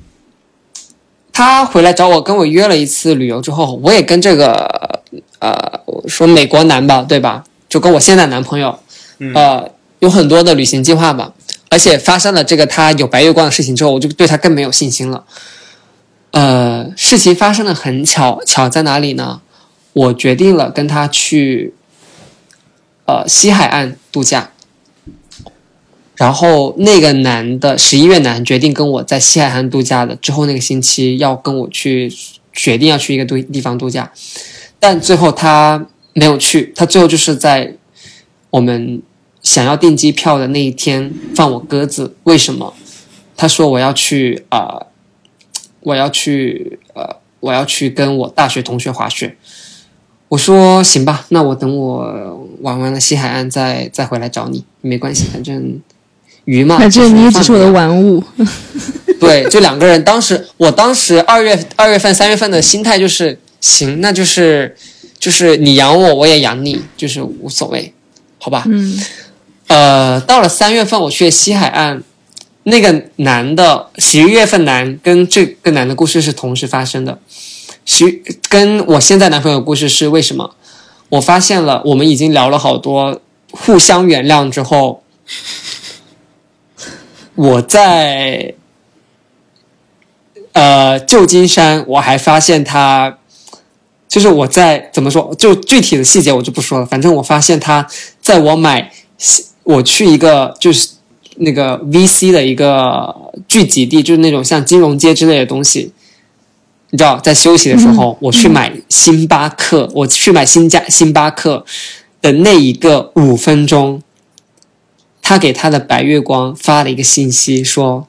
[1.33, 5.03] 他回来找我，跟我约了一次旅游之后，我也跟这个
[5.39, 7.45] 呃，说美国男吧，对吧？
[7.69, 8.79] 就跟我现在男朋友，
[9.35, 9.71] 呃，
[10.01, 11.33] 有很多的旅行计划吧。
[11.71, 15.25] 而且发生了这个他有白月光的事情之后，我就对他更没有信心了。
[16.33, 19.41] 呃，事情发生的很巧，巧在哪里呢？
[19.93, 21.75] 我决定了跟他去，
[23.07, 24.51] 呃，西海岸度假。
[26.21, 32.13] 然后那个男的十一月男决定跟我在西海岸度假的，之后那个星期要跟我去，
[32.53, 34.13] 决定要去一个度地方度假，
[34.79, 37.75] 但最后他没有去，他最后就是在
[38.51, 39.01] 我们
[39.41, 42.15] 想要订机票的那一天放我鸽子。
[42.25, 42.75] 为什么？
[43.35, 44.87] 他说我要去啊、呃
[45.83, 49.35] 我要去呃，我要去跟我大学同学滑雪。
[50.29, 55.81] 我说行吧，那我等我玩完了西海岸再再回来找你，没关系，反正
[56.45, 57.95] 鱼嘛，反正你也只是我的玩。
[58.03, 58.23] 物。
[59.21, 64.75] 对，就两个人，当时我当时二月二月份三月份的心态就是行，那就是
[65.19, 67.93] 就是你养我，我也养你，就是无所谓，
[68.39, 68.65] 好吧？
[68.67, 68.99] 嗯，
[69.67, 72.03] 呃，到了三月份，我去西海岸，
[72.63, 77.19] 那个男的十一月份男跟这个男的故事是同时发生的。
[77.85, 80.55] 十跟我现在男朋友的故事是为什么？
[81.11, 83.21] 我发现了，我们已经聊了好多，
[83.51, 85.03] 互相原谅之后，
[87.41, 88.53] 我在
[90.53, 93.17] 呃旧金山，我还发现他，
[94.07, 96.85] 就是我在怎么说，就具体的细节我就不说了。
[96.85, 97.87] 反正我发现他
[98.21, 98.93] 在我买，
[99.63, 100.91] 我去一个就是
[101.37, 105.95] 那个 VC 的一个聚集地，就是那种像金融街之类的东西。
[106.91, 111.65] 你知道，在休息的时候，我去买星巴克，我去买新加星巴克
[112.21, 114.03] 的那一个五分钟，
[115.30, 118.08] 他给他的白月光发了一个信息说：“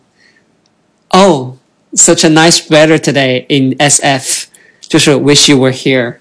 [1.09, 1.55] Oh,
[1.95, 4.45] such a nice weather today in SF，
[4.81, 6.17] 就是 wish you were here。”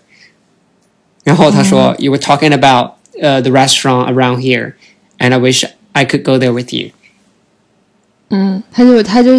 [1.23, 4.73] 然后他说、y o u were talking about 呃、the restaurant around here,
[5.17, 6.91] and I wish I could go there with you。”
[8.29, 9.31] 嗯，他就他就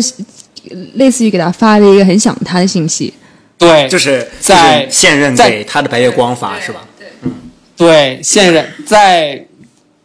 [0.94, 3.14] 类似于给他发了一个很想他的信息。
[3.58, 6.86] 对，就是在就是现任在给他的白月光发是吧？
[7.76, 9.46] 对，现任在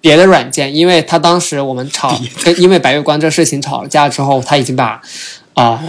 [0.01, 5.01] 别的软件，因为他当时我们吵，跟因为白月光这事情吵了架之后，他已经把
[5.55, 5.89] 啊、呃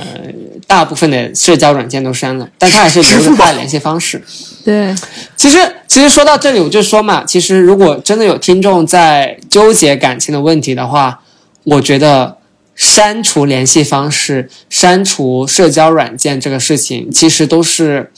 [0.65, 4.21] 大部分的社交软件都删了，但他还是留着他的联系方式。
[4.65, 4.93] 对，
[5.35, 11.21] 其实，其实说到这里，我就说嘛，其实如果真的有听众在纠结感情的问题的话，
[11.63, 12.37] 我觉得
[12.75, 18.11] 删除联系方式、删除社交软件这个事情，其实都是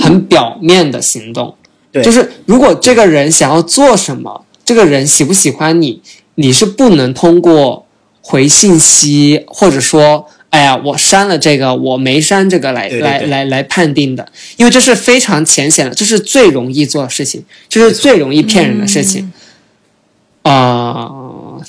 [0.00, 1.54] 很表面的行动。
[1.92, 6.00] 对就是如果这个人想要做什么，这个人喜不喜欢你，
[6.36, 7.86] 你是不能通过
[8.22, 19.32] 回信息或者说哎呀，我删了这个，我没删这个来对对对来来来判定的，因为这是非常浅显的，这是最容易做的事情，这是最容易骗人的事情。
[20.42, 21.10] 啊、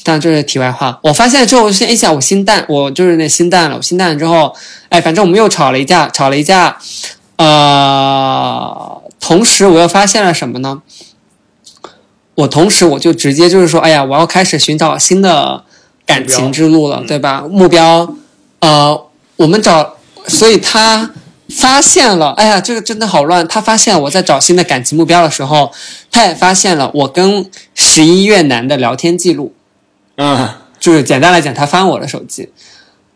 [0.04, 1.00] 但这是题外话。
[1.02, 3.78] 我发现之后，我现哎想我心淡，我就是那心淡了。
[3.78, 4.56] 我心淡了之后，
[4.90, 6.78] 哎，反正我们又吵了一架，吵了一架。
[7.38, 10.84] 呃，同时我又发现了什么呢？
[12.42, 15.64] 我同时我就直接就是说，哎呀，我要开始寻找新的
[16.06, 17.44] 感情之路了，对吧？
[17.48, 18.16] 目标，
[18.60, 19.96] 呃，我们找，
[20.28, 21.12] 所以他
[21.50, 23.48] 发现了，哎呀，这个真的好乱。
[23.48, 25.72] 他发现我在找新的感情目标的时候，
[26.10, 29.54] 他也发现了我跟十一越南的聊天记录。
[30.18, 32.50] 嗯，就是简单来讲，他翻我的手机，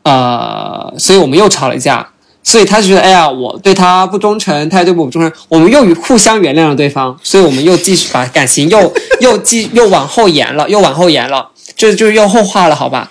[0.04, 2.10] 呃，所以我们又吵了一架。
[2.46, 13.10] 所以他就觉得，哎呀，我对他不忠诚，他也对我不忠诚，我们又互相原谅了对方，所以我们又继续把感情又又继又往后延了，又往后延了，这就是又后话了，好吧？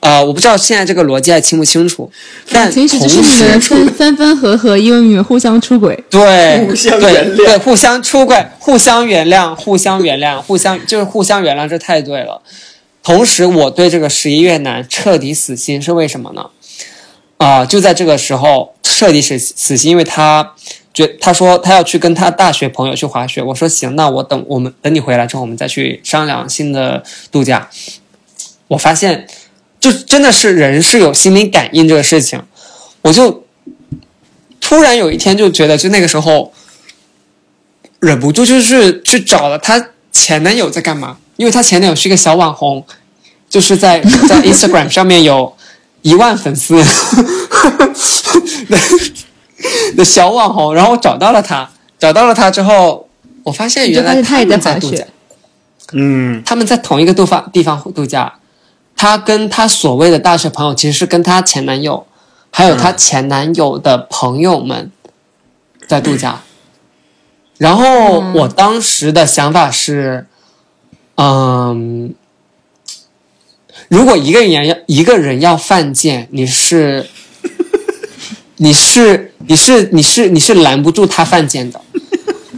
[0.00, 2.10] 呃，我不知道现在这个逻辑还清不清楚，
[2.50, 5.96] 但其实就是你同时们分分分合合，因为你们互相出轨。
[6.10, 12.42] 对，互相对原谅对，互相出轨，互相原谅，互相原谅，互相就是互相原谅，这太对了。
[13.04, 16.46] 同时，我对这个十一月男彻底死心是为什么呢？
[17.42, 20.54] 啊、就在这个时候彻底死死心，因为他
[20.94, 27.68] 觉他说他要去跟他大学朋友去滑雪，我说行，那我等我们等你回来之后，我们再去商量新的度假。
[28.68, 29.26] 我发现，
[29.80, 32.40] 就真的是人是有心灵感应这个事情，
[33.02, 33.44] 我就
[34.60, 36.52] 突然有一天就觉得，就那个时候
[38.00, 42.84] 忍不住就是去找了她前男友在干嘛，因为她前男友是一个小网红，
[43.48, 45.56] 就是在在 Instagram 上面有
[46.02, 46.76] 一万粉丝
[48.68, 48.78] 的
[49.96, 53.08] 的小网红，然后我找到了他，找到了他之后，
[53.44, 55.04] 我发现原来他也在度假。
[55.92, 58.34] 嗯，他们在同一个地方地方度假，
[58.96, 62.06] 她跟她所谓的大学朋友，其实是跟她前男友，
[62.50, 64.90] 还有她前男友的朋友们
[65.86, 66.40] 在度假。
[67.58, 70.26] 然后我当时的想法是，
[71.16, 72.14] 嗯，
[73.92, 77.10] 如果一个人要一个人要犯贱，你是，
[78.56, 81.78] 你是你是你是你是拦不住他犯贱的。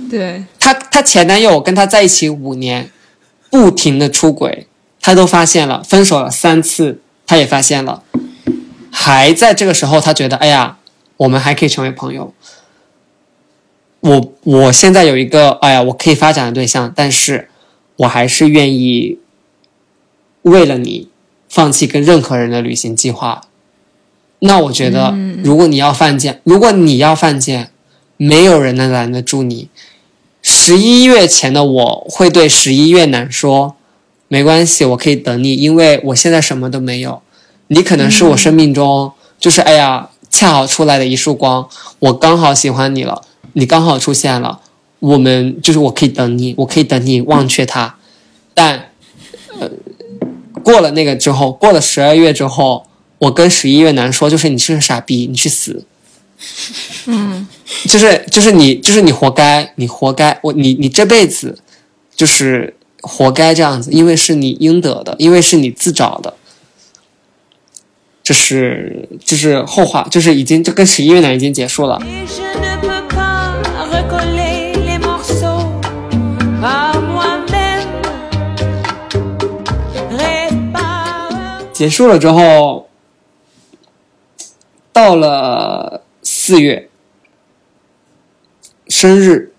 [0.09, 2.89] 对，她她前男友跟她在一起五年，
[3.51, 4.69] 不停的出轨，
[5.01, 8.05] 她都发现了，分手了三次，她也发现了，
[8.93, 10.79] 还在这个时候，她觉得，哎呀，
[11.17, 12.33] 我们还可以成为朋友。
[13.99, 17.49] 我我现在有一个，哎呀，我可以发展的对象，但是
[17.97, 19.19] 我还是愿意
[20.43, 21.09] 为了你
[21.55, 23.43] 放弃跟任何人的旅行计划。
[24.41, 27.71] 那我觉得，如果你要犯贱，如果你要犯贱，
[28.17, 29.69] 没有人能拦得住你。
[30.43, 33.77] 十一月前的我会对十一月男说
[34.27, 37.23] ：“没关系，我可以等你，因为我现在什么都没有。
[37.69, 41.69] 你可能是我生命中、就是哎呀恰好出来的一束光，
[42.01, 44.61] 我刚好喜欢你了，你刚好出现了，
[44.99, 47.95] 我们就是我可以等你，我可以等你忘却他。
[48.53, 48.91] 但
[49.61, 49.71] 呃，
[50.65, 52.87] 过了那个之后，过了十二月之后，
[53.19, 55.85] 我跟十一月男说，就是你是个傻逼，你去死。”
[57.89, 61.59] 就是就是你就是你活该，你活该，我你你这辈子
[62.15, 66.35] 就是活该这样子，因为是你应得的，因为是你自找的。
[68.23, 72.01] 这是就是后话，就是已经就跟十一月男已经结束了。
[81.75, 82.89] 结束了之后，
[84.93, 86.89] 到了四月，
[88.89, 89.53] 生日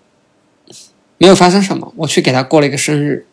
[1.18, 3.26] 没有发生什么，我去给他过了一个生日。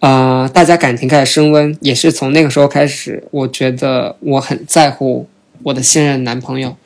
[0.00, 5.26] 啊、大家感情开始升温，也是从那个时候开始，我觉得我很在乎
[5.64, 6.76] 我的现任男朋友，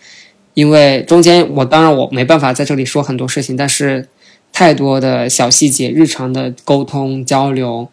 [0.54, 4.08] 因为中间我当然我没办法在这里说很多事情，但是
[4.52, 7.88] 太多的小细节、日常的沟通交流，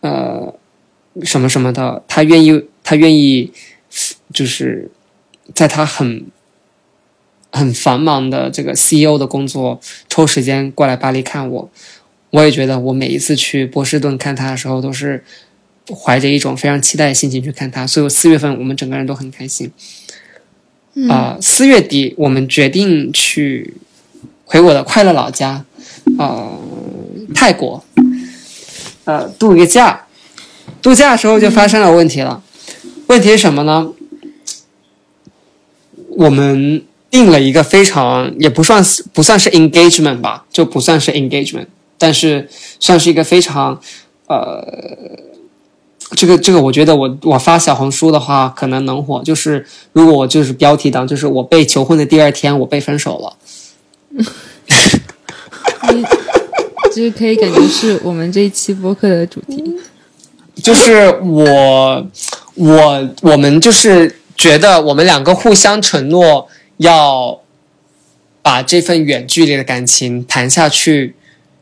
[0.00, 0.54] 呃，
[1.22, 3.52] 什么什么的，他愿意，他愿意，
[4.32, 4.90] 就是
[5.54, 6.26] 在他很
[7.50, 11.70] 很繁忙的这个 CEO 的工作，抽时间过来巴黎看我。
[12.30, 15.24] 我也觉得，我每一次去波士顿看他的时候，都是
[15.90, 17.86] 怀着一种非常期待的心情去看他。
[17.86, 19.72] 所以我四月份我们整个人都很开心。
[21.08, 23.74] 啊、四月底我们决定去
[24.44, 25.64] 回我的快乐老家，
[26.18, 26.58] 呃，
[27.34, 27.82] 泰国，
[29.04, 30.07] 呃，度一个假。
[30.80, 32.42] 度假时候就发生了问题了，
[33.08, 33.92] 问题是什么呢？
[36.10, 41.66] 我们定了一个非常也不算是不算是 engagement 吧，就不算是 engagement，
[41.96, 42.48] 但是
[42.80, 43.80] 算是一个非常
[44.26, 44.66] 呃
[46.10, 53.36] 这个这个，我觉得我我发小红书的话可能能火，就是如果我就是标题党，就是我被求婚的第二天我被分手了。
[56.94, 59.62] 就是可以感觉是我们这一期播客的主题。
[60.68, 62.06] 就是我
[62.56, 66.46] 我我们就是觉得我们两个互相承诺
[66.76, 67.40] 要
[68.42, 71.14] 把这份远距离的感情谈下去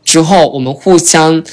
[0.04, 1.44] 之后，我们互相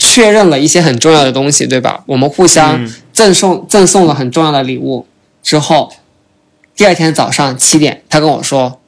[0.00, 2.02] 确认了一些很重要的东西，对吧？
[2.06, 5.06] 我们互相嗯赠送、赠送了很重要的礼物
[5.44, 5.92] 之后，
[6.74, 8.80] 第二天早上七点，他跟我说：“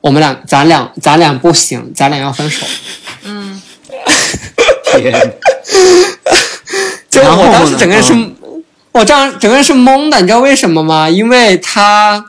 [0.00, 2.66] 我们俩，咱俩，咱俩不行，咱俩要分手。”
[3.24, 3.60] 嗯
[4.94, 5.12] 天，
[7.24, 8.34] 就我然后我当时整个人是，嗯
[8.92, 11.08] 我这样整个人是懵的，你知道为什么吗？
[11.08, 12.26] 因为他，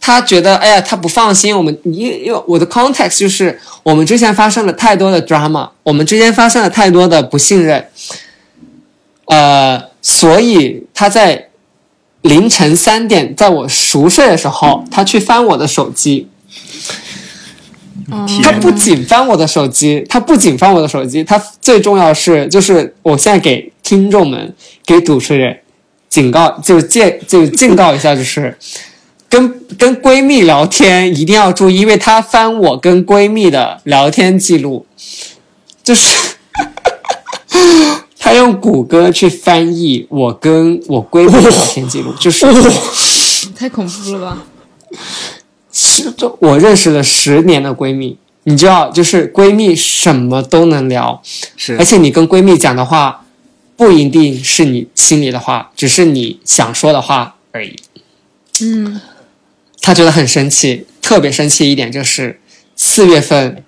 [0.00, 7.86] 他觉得，哎呀，他不放心我们，因因为我的 context 就是我们之前发生了太多的 drama，我们之间发生了太多的不信任，
[9.26, 11.50] 呃，所以他在
[12.22, 16.30] 凌晨三点，在我熟睡的时候，他去翻我的手机，
[18.42, 24.54] 他不仅翻我的手机，他不仅翻我的手机，他最重要是，就是我现在给听众们、
[24.86, 25.58] 给主持人
[26.08, 28.56] 警告，就是戒，就是警告一下，就是
[29.28, 34.86] 跟跟闺蜜聊天一定要注意，因为他翻我跟闺蜜的聊天记录，
[35.84, 36.36] 就是
[38.18, 42.46] 他用谷歌去翻译我跟我闺蜜的聊天记录，就是。
[43.56, 44.42] 太恐怖了吧？
[45.80, 51.22] 是，就我认识了十年的闺蜜，你知道，就是闺蜜什么都能聊，
[51.56, 53.24] 是而且你跟闺蜜讲的话，
[53.76, 57.76] 不一定是你心里的话，只是你想说的话而已。
[58.60, 59.00] 嗯，
[59.80, 62.40] 她觉得很生气，特别生气一点就是
[62.74, 63.62] 四月份，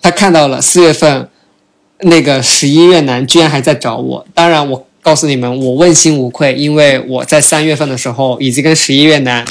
[0.00, 1.28] 她看到了四月份
[1.98, 4.26] 那个十一月男居然还在找我。
[4.32, 9.44] 当然，我告诉你们，我问心无愧，因为我在三月份的时候已经跟十一月男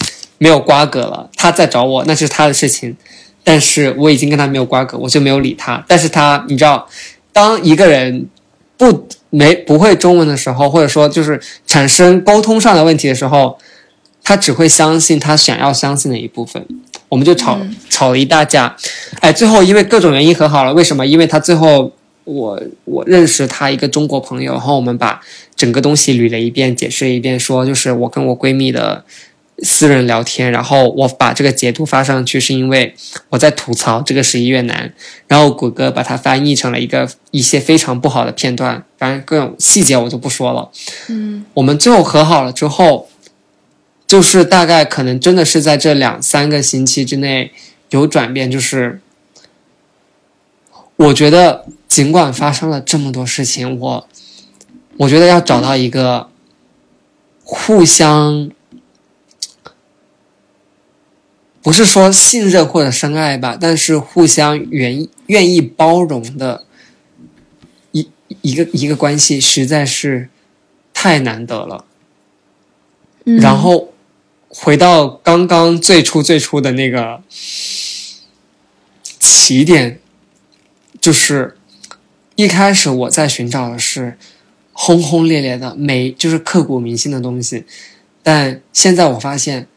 [0.44, 1.30] 没有瓜葛了。
[1.38, 2.98] 他在找我，那是他的事情，
[3.46, 5.82] 但是我已经跟他没有瓜葛，我就没有理他。
[5.88, 6.86] 但是他，你知道，
[7.32, 8.28] 当一个人
[8.76, 13.58] 不没不会中文的时候，或者说就是产生沟通上的问题的时候，
[14.22, 16.66] 他只会相信他想要相信的一部分。
[17.08, 17.58] 我们就吵、
[17.89, 18.76] 吵了一大架，
[19.22, 20.74] 哎，最后因为各种原因和好了。
[20.74, 21.08] 为什么？
[21.08, 21.91] 因为他最后
[22.26, 25.22] 我我认识他一个中国朋友，然后我们把
[25.56, 29.06] 整个东西捋了一遍，解释了一遍，说就是我跟我闺蜜的
[29.64, 32.93] 私人聊天，然后我把这个截图发上去，是因为
[33.30, 34.93] 我在吐槽这个十一月男，
[35.28, 40.70] 然后谷歌把它翻译成了一个一些非常不好的片段，反正各种细节我就不说了。
[41.07, 43.07] 嗯，我们最后和好了之后，
[44.05, 47.51] 就是大概可能真的是在这两三个星期之内
[47.91, 48.99] 有转变，就是
[50.97, 54.07] 我觉得尽管发生了这么多事情，我
[54.97, 56.30] 我觉得要找到一个
[57.43, 58.51] 互相
[61.64, 66.66] 不是说信任或者深爱吧，但是互相愿愿意包容的
[67.93, 68.09] 一
[68.41, 70.28] 一个一个关系，实在是
[70.93, 71.86] 太难得了。
[73.24, 73.93] 嗯然后
[74.49, 77.24] 回到刚刚最初最初的那个
[79.22, 80.01] 起点，
[80.99, 81.55] 就是
[82.36, 84.18] 一开始我在寻找的是
[84.74, 87.64] 轰轰烈烈的美，就是刻骨铭心的东西，
[88.22, 89.70] 但现在我发现。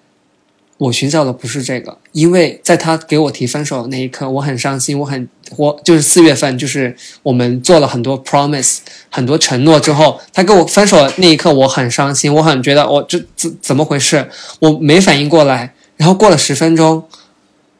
[0.78, 8.78] 我寻找的不是这个，因为在他给我提分手的那一刻，我很伤心，我很我就是四月份，就是我们做了很多 promise，
[9.08, 14.28] 很多承诺之后，他跟我分手的那一刻，我很伤心，我很觉得我这怎怎么回事，
[14.58, 15.72] 我没反应过来。
[15.96, 17.04] 然后过了十分钟，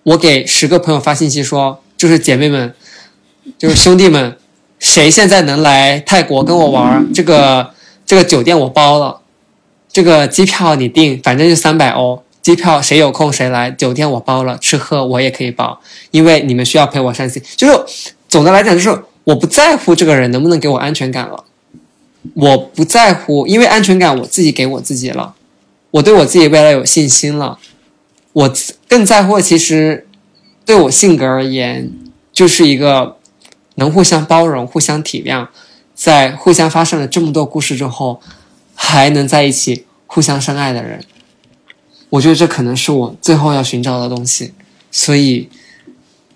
[0.03, 2.73] 我给十个朋友发信息说，就是姐妹们，
[3.59, 4.35] 就是兄弟们，
[4.79, 7.13] 谁现在能来泰国跟我玩？
[7.13, 7.75] 这个
[8.07, 9.21] 这个酒店我包了，
[9.93, 12.23] 这个机票你订，反正就三百欧。
[12.47, 15.81] 机票谁有空谁来，酒店我包了，吃喝我也可以包，
[16.13, 17.43] 因为你们需要陪我散心。
[17.57, 21.43] 就是总的来讲，就是我不在乎这个人能不能给我安全感了，
[22.35, 25.35] 我不在乎，因为安全感我自己给我自己了，
[25.91, 27.59] 我对我自己未来有信心了。
[28.33, 28.55] 我
[28.87, 30.07] 更在乎，其实
[30.65, 31.91] 对我性格而言，
[32.33, 33.17] 就是一个
[33.75, 35.49] 能互相包容、互相体谅，
[35.97, 38.21] 在互相发生了这么多故事之后，
[38.77, 41.05] 还能在一起互相深爱的人。
[42.09, 44.53] 我觉得这可能是我最后要寻找的东西，
[44.91, 45.49] 所以，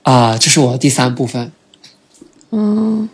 [0.03, 1.51] 啊、这是我的第三部分。
[2.51, 3.09] 嗯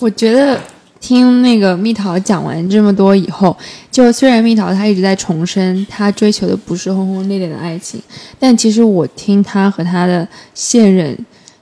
[0.00, 0.60] 我觉得
[1.00, 3.56] 听那个蜜桃讲完这么多以后，
[3.90, 8.00] 就虽然蜜桃她一直在重申她追求的不是轰轰烈烈的爱情，
[8.38, 11.18] 但其实我听她和她的现任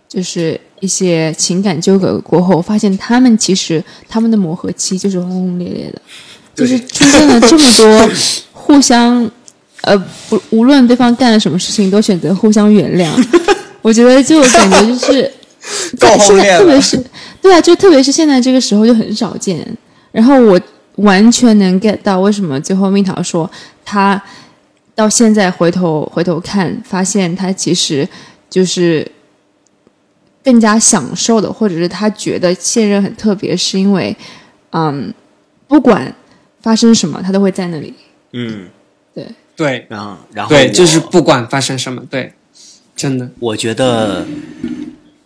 [0.07, 6.03] 就是一些情感纠葛过后，发现他们其实他们的磨合期就是轰轰烈烈的，
[6.55, 8.11] 就是出现了这么多
[8.53, 9.31] 互相
[9.87, 9.97] 呃
[10.29, 13.09] 不无论对方干了什么事情都选择互相原谅，
[13.81, 15.33] 我觉得就感觉就是
[15.99, 17.05] 够在现在特别是
[17.41, 19.67] 对啊，就特别是现在这个时候就很少见。
[20.13, 20.61] 然后我
[20.97, 23.49] 完全能 get 到为什么最后蜜桃说
[23.85, 24.21] 他
[24.95, 28.09] 到现在回头回头看，发现他其实
[28.49, 29.07] 就是
[30.43, 34.17] 更加享受的，或者是他觉得现任很特别，是因为
[34.71, 35.13] 嗯，
[35.69, 36.13] 不管
[36.63, 37.93] 发生什么，他都会在那里。
[38.33, 38.67] 嗯，
[39.15, 39.27] 对，
[39.57, 39.87] 对。
[39.89, 42.33] 然后然后对，就是不管发生什么，对，
[42.95, 44.27] 真的，我觉得，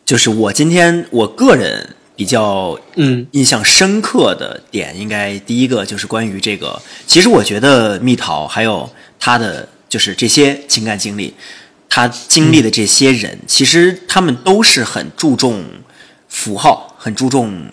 [0.04, 3.26] 就是我今天我个人比较嗯。
[3.32, 6.80] 印象深刻的点，应该第一个就是关于这个。
[7.06, 8.88] 其实我觉得蜜桃还有
[9.18, 11.34] 他的就是这些情感经历，
[11.88, 15.64] 他经历的这些人，其实他们都是很注重
[16.28, 17.66] 符号，很注重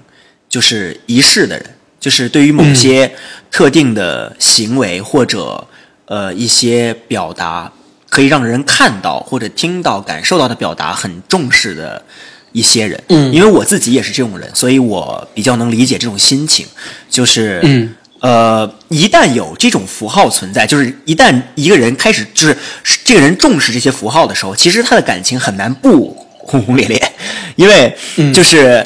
[0.48, 3.14] 就是仪式的人，就是对于某些
[3.52, 5.68] 特定的行为或者
[6.08, 7.72] 呃一些表达，
[8.10, 12.04] 可以让人看到或者听到、感受到的表达很重视的
[12.52, 13.02] 一些人。
[13.10, 16.66] 嗯因为我自己也是这种人，所以我比较能理解这种心情，
[17.10, 27.12] 就是嗯呃，一旦有这种符号存在，就是一旦一个人开始就是是这个人重视这些符号的时候，其实他的感情很难不轰轰烈烈，
[27.56, 27.96] 因为
[28.34, 28.86] 就是。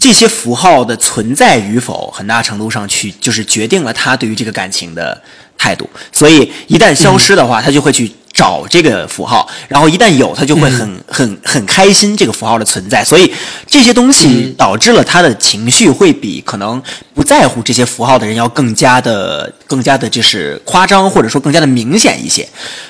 [0.00, 5.22] 这些符号的存在与否，很大程度上去就是决定了他对于这个感情的
[5.56, 5.88] 态度。
[6.12, 13.02] 所以一旦消失的话，他就会去找这个符号，然后一旦有，他就会很、很很开心这个符号的存在。
[13.04, 13.32] 所以
[13.66, 16.82] 这些东西导致了他的情绪会比可能
[17.14, 22.46] 不在乎这些符号的人要更加的更加的就是夸张，或者说更加的明显一些。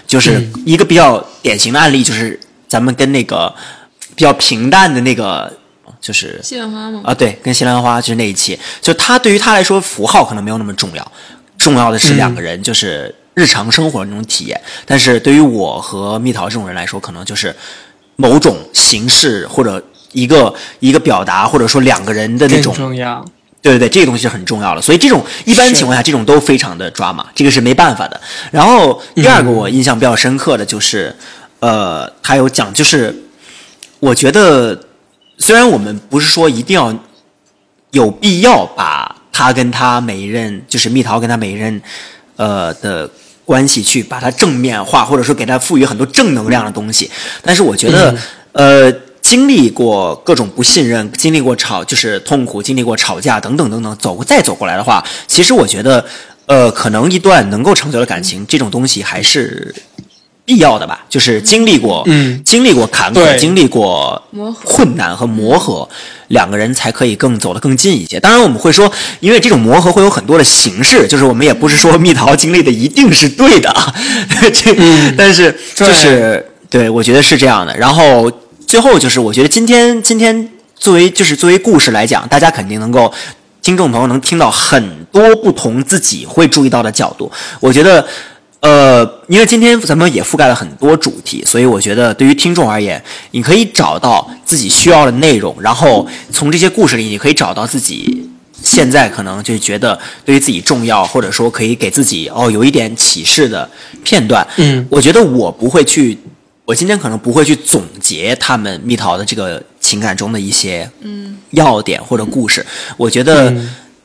[0.07, 2.39] 就是一个比较典型的案例，就是
[2.69, 3.55] 咱们跟那个
[4.15, 5.53] 比较平淡的那个。
[5.99, 7.01] 就是西兰花吗？
[7.05, 11.13] 啊，对，跟西兰花就是那一期，就他对于他来说，符号可能没有那么重要，
[11.67, 14.61] 重要的是两个人就是日常生活那种体验。
[14.85, 17.55] 但是对于我和蜜桃这种人来说，可能就是
[18.15, 19.83] 某种形式或者
[20.13, 23.25] 一个一个表达，或者说两个人的那种重要。
[23.63, 28.21] 对对对，这个东西是很重要了，所以这种一般情况下，这种都非常的抓马，这个是没办法的。
[28.53, 31.13] 然后第二个我印象比较深刻的就是，
[31.59, 33.13] 呃，他有讲，就是
[33.99, 34.79] 我觉得
[35.39, 36.95] 虽然我们不是说一定要
[37.91, 41.83] 有必要把他跟他每一任，就是蜜桃跟他每一任，
[42.37, 43.11] 呃的
[43.45, 47.11] 关系去把它正面化，或者说给他赋予很多正能量的东西，
[47.43, 48.17] 但是我觉得，
[48.53, 48.93] 呃。
[49.23, 56.05] 经历过各种不信任，经历过吵就是痛苦，经历过吵架等等等等，走过再走过来的话，其实我觉得，
[56.47, 59.75] 呃，可能一段能够长久的感情，这种东西还是
[60.45, 61.05] 必要的吧。
[61.09, 65.89] 就是经历过，嗯经历过坎坷，经历过磨合困难和磨合，
[66.29, 68.19] 两个人才可以更走得更近一些。
[68.21, 68.91] 当然，我们会说，
[69.21, 73.95] 因为这种磨合会有很多的形式，就是我们也不是说蜜桃经历的一定是对的啊，
[74.53, 74.75] 这，
[75.17, 77.77] 但是就是对我觉得是这样的。
[77.77, 78.31] 然后
[78.67, 83.13] 最后就是，我觉得今天今天作为就是作为故事来讲，大家肯定能够。
[83.63, 87.29] 听众朋友能听到很多不同自己会注意到的角度，
[87.59, 88.07] 我觉得，
[88.67, 98.29] 呃，因为今天咱们也覆盖了很多主题，所以我觉得对于听众而言，你可以找到自己需要的内容，然后从这些故事里，你可以找到自己
[98.61, 103.71] 现在可能就觉得对于自己重要，或者说可以给自己哦有一点启示的
[104.03, 104.45] 片段。
[104.57, 106.19] 嗯，我觉得我不会去，
[106.65, 112.67] 我今天可能不会去总结他们蜜桃的这个情感中的一些嗯要点或者故事。
[112.97, 113.55] 我觉得、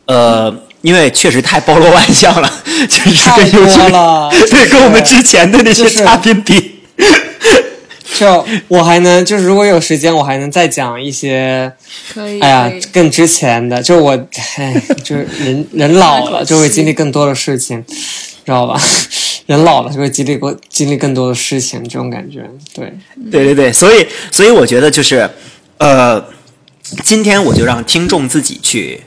[0.06, 2.52] 呃，因为确实太包罗万象了，
[2.88, 6.80] 就是太跟有些多了对，跟我们之前的那些就是嘉宾比。
[8.20, 11.72] 就我还能，就是如果有时间，我还能再讲一些，
[12.14, 12.40] 可以。
[12.42, 13.82] 哎呀，更之前的。
[13.82, 14.12] 就我，
[14.58, 17.84] 哎，就是人人老了就会经历更多的事情，
[18.46, 18.80] 知道吧？
[19.48, 22.42] 人老了就会经历过经历更多的事情，这种感觉，
[22.74, 22.94] 对，
[23.32, 25.28] 对对对，所以所以我觉得就是，
[25.78, 26.24] 呃，
[27.04, 29.02] 今天我就让听众自己去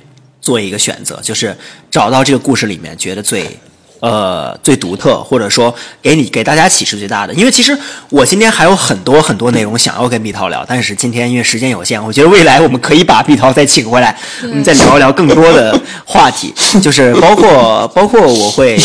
[0.45, 1.57] 做一个选择，就是
[1.91, 3.59] 找到这个故事里面觉得最。
[4.01, 7.75] 呃，最独特，或者说给你给大家启示最大的，因为其实
[8.11, 16.53] 我今天还有很多很多内容想要跟蜜桃聊，但是今天因为时间有限，我觉得未来我们可以把蜜桃再请回来，我们再聊一聊更多的话题，
[16.83, 18.79] 就是包括包括我会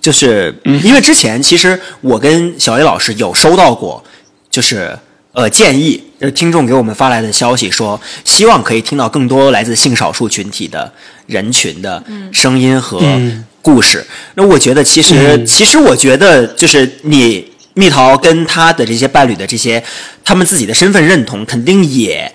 [0.00, 0.54] 就是
[0.84, 4.04] 因为之前其实我跟小 A 老师有收到过，
[4.48, 4.96] 就是
[5.32, 10.92] 呃建议，就是听众给我们发来的消息说，希望可以听到更多来自性少数群体的
[11.26, 14.06] 人群的声音和嗯故事。
[14.34, 19.82] 那我觉得其实、嗯其实我觉得就是你蜜桃跟他的这些伴侣的这些
[20.22, 22.30] 他们自己的身份认同，肯定也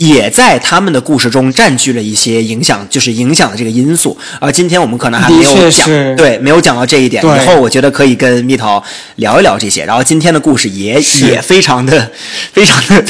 [0.00, 4.16] 也在他们的故事中占据了一些影响，就是影响的这个因素。
[4.40, 5.86] 而今天我们可能还没有讲，
[6.16, 7.22] 对，没有讲到这一点。
[7.22, 8.82] 以后我觉得可以跟蜜桃
[9.16, 9.84] 聊一聊这些。
[9.84, 10.94] 然后今天的故事也
[11.28, 12.10] 也非常的
[12.54, 13.04] 非常的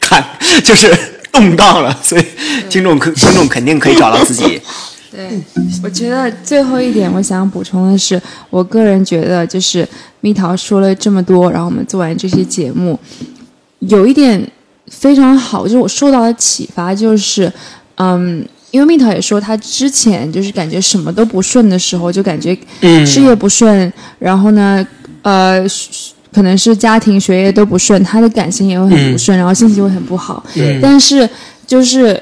[0.00, 0.24] 看，
[0.64, 0.92] 就是
[1.30, 2.24] 动荡了，所以
[2.68, 4.60] 听众可 听众肯定可以找到自己。
[5.12, 5.40] 对，
[5.84, 8.20] 我觉得最后一点我想补充的是，
[8.50, 9.88] 我个人觉得就是
[10.20, 12.98] 蜜桃说了这么多，然后我们做完这些节目，
[13.78, 14.44] 有一点
[14.92, 17.52] 非常好，就是我受到的启发就是，
[17.96, 18.46] 嗯。
[18.72, 24.82] 因为蜜桃也说，她之前就是感觉什么都不顺的时候，就感觉嗯事业不顺，然后呢，
[25.20, 25.62] 呃，
[26.32, 30.42] 可能是家庭、学业都不顺，她的感情也会很不顺，然后心情就会很不好。
[30.54, 31.28] 嗯但是
[31.66, 32.18] 就是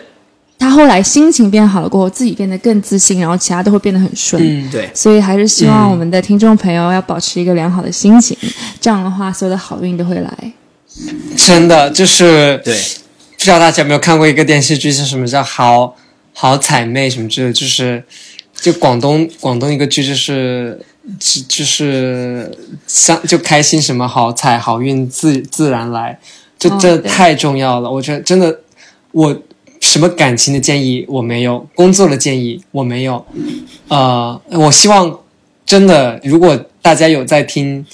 [0.58, 4.42] 他后来心情变好了过后，自己变得更自信，然后其他都会变得很顺。
[4.44, 8.36] 嗯，对，所以还是希望我们的听众朋友要保持一个良好的心情，
[8.80, 10.52] 这样的话，所有的好运都会来。
[11.36, 15.96] 真的就是对，不知道大家有没有看过一个电视剧，叫什么叫好
[16.32, 18.02] 好彩妹什么之类的，就是
[18.54, 20.78] 就广东广东一个剧，就是
[21.18, 22.56] 就就是
[22.86, 26.18] 像就开心什么好彩好运自自然来，
[26.58, 26.96] 这哦对。
[26.96, 27.90] 这太重要了。
[27.90, 28.60] 我觉得真的，
[29.12, 29.42] 我
[29.80, 33.24] 什么感情的建议我没有，工作的建议我没有，
[33.88, 35.20] 呃，我希望
[35.64, 37.86] 真的，如果大家有在听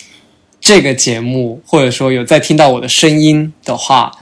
[0.67, 4.19] 这个节目，或者说有在听到我的声音的话，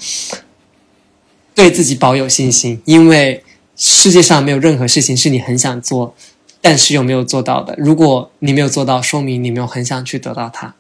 [1.55, 3.43] 对自己保有信心，因为
[3.75, 6.15] 世界上没有任何事情是你很想做，
[6.61, 7.75] 但是又没有做到的。
[7.79, 10.75] 如果你没有做到，说明你没有很想去得到它。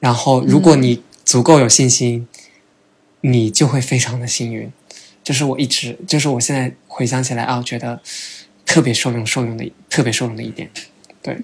[0.00, 2.26] 然后，如果你足够有信心，
[3.20, 4.72] 你就会非常的幸运。
[5.22, 8.02] 这是我一直，就是我现在回想起来啊，我觉得
[8.64, 10.68] 特别受用、受用的，特别受用的一点。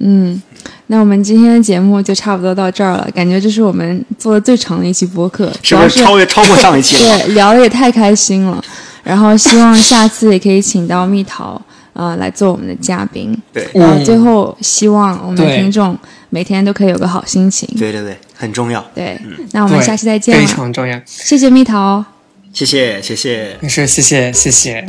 [0.01, 0.41] 嗯，
[0.89, 7.19] 那我们今天的节目就差不多到这儿了，感觉这是我们做的最长的一期播客，是不是主要是超越超过上一期了？
[7.19, 8.63] 对聊的也太开心了。
[9.03, 11.61] 然后希望下次也可以请到蜜桃
[11.93, 13.37] 呃来做我们的嘉宾。
[13.53, 15.99] 对然后最后希望我们的听众
[16.31, 17.69] 每天都可以有个好心情。
[17.77, 18.85] 对对对，很重要。
[18.95, 21.01] 对，那我们下期再见非，常重要。
[21.05, 22.05] 谢谢蜜桃，
[22.53, 24.87] 谢谢谢谢，没事，谢谢谢谢，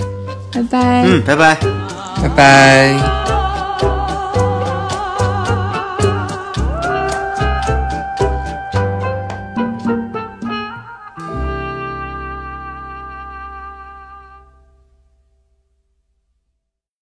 [0.53, 1.03] 拜拜。
[1.07, 1.57] 嗯，拜拜。
[2.21, 3.32] 拜拜。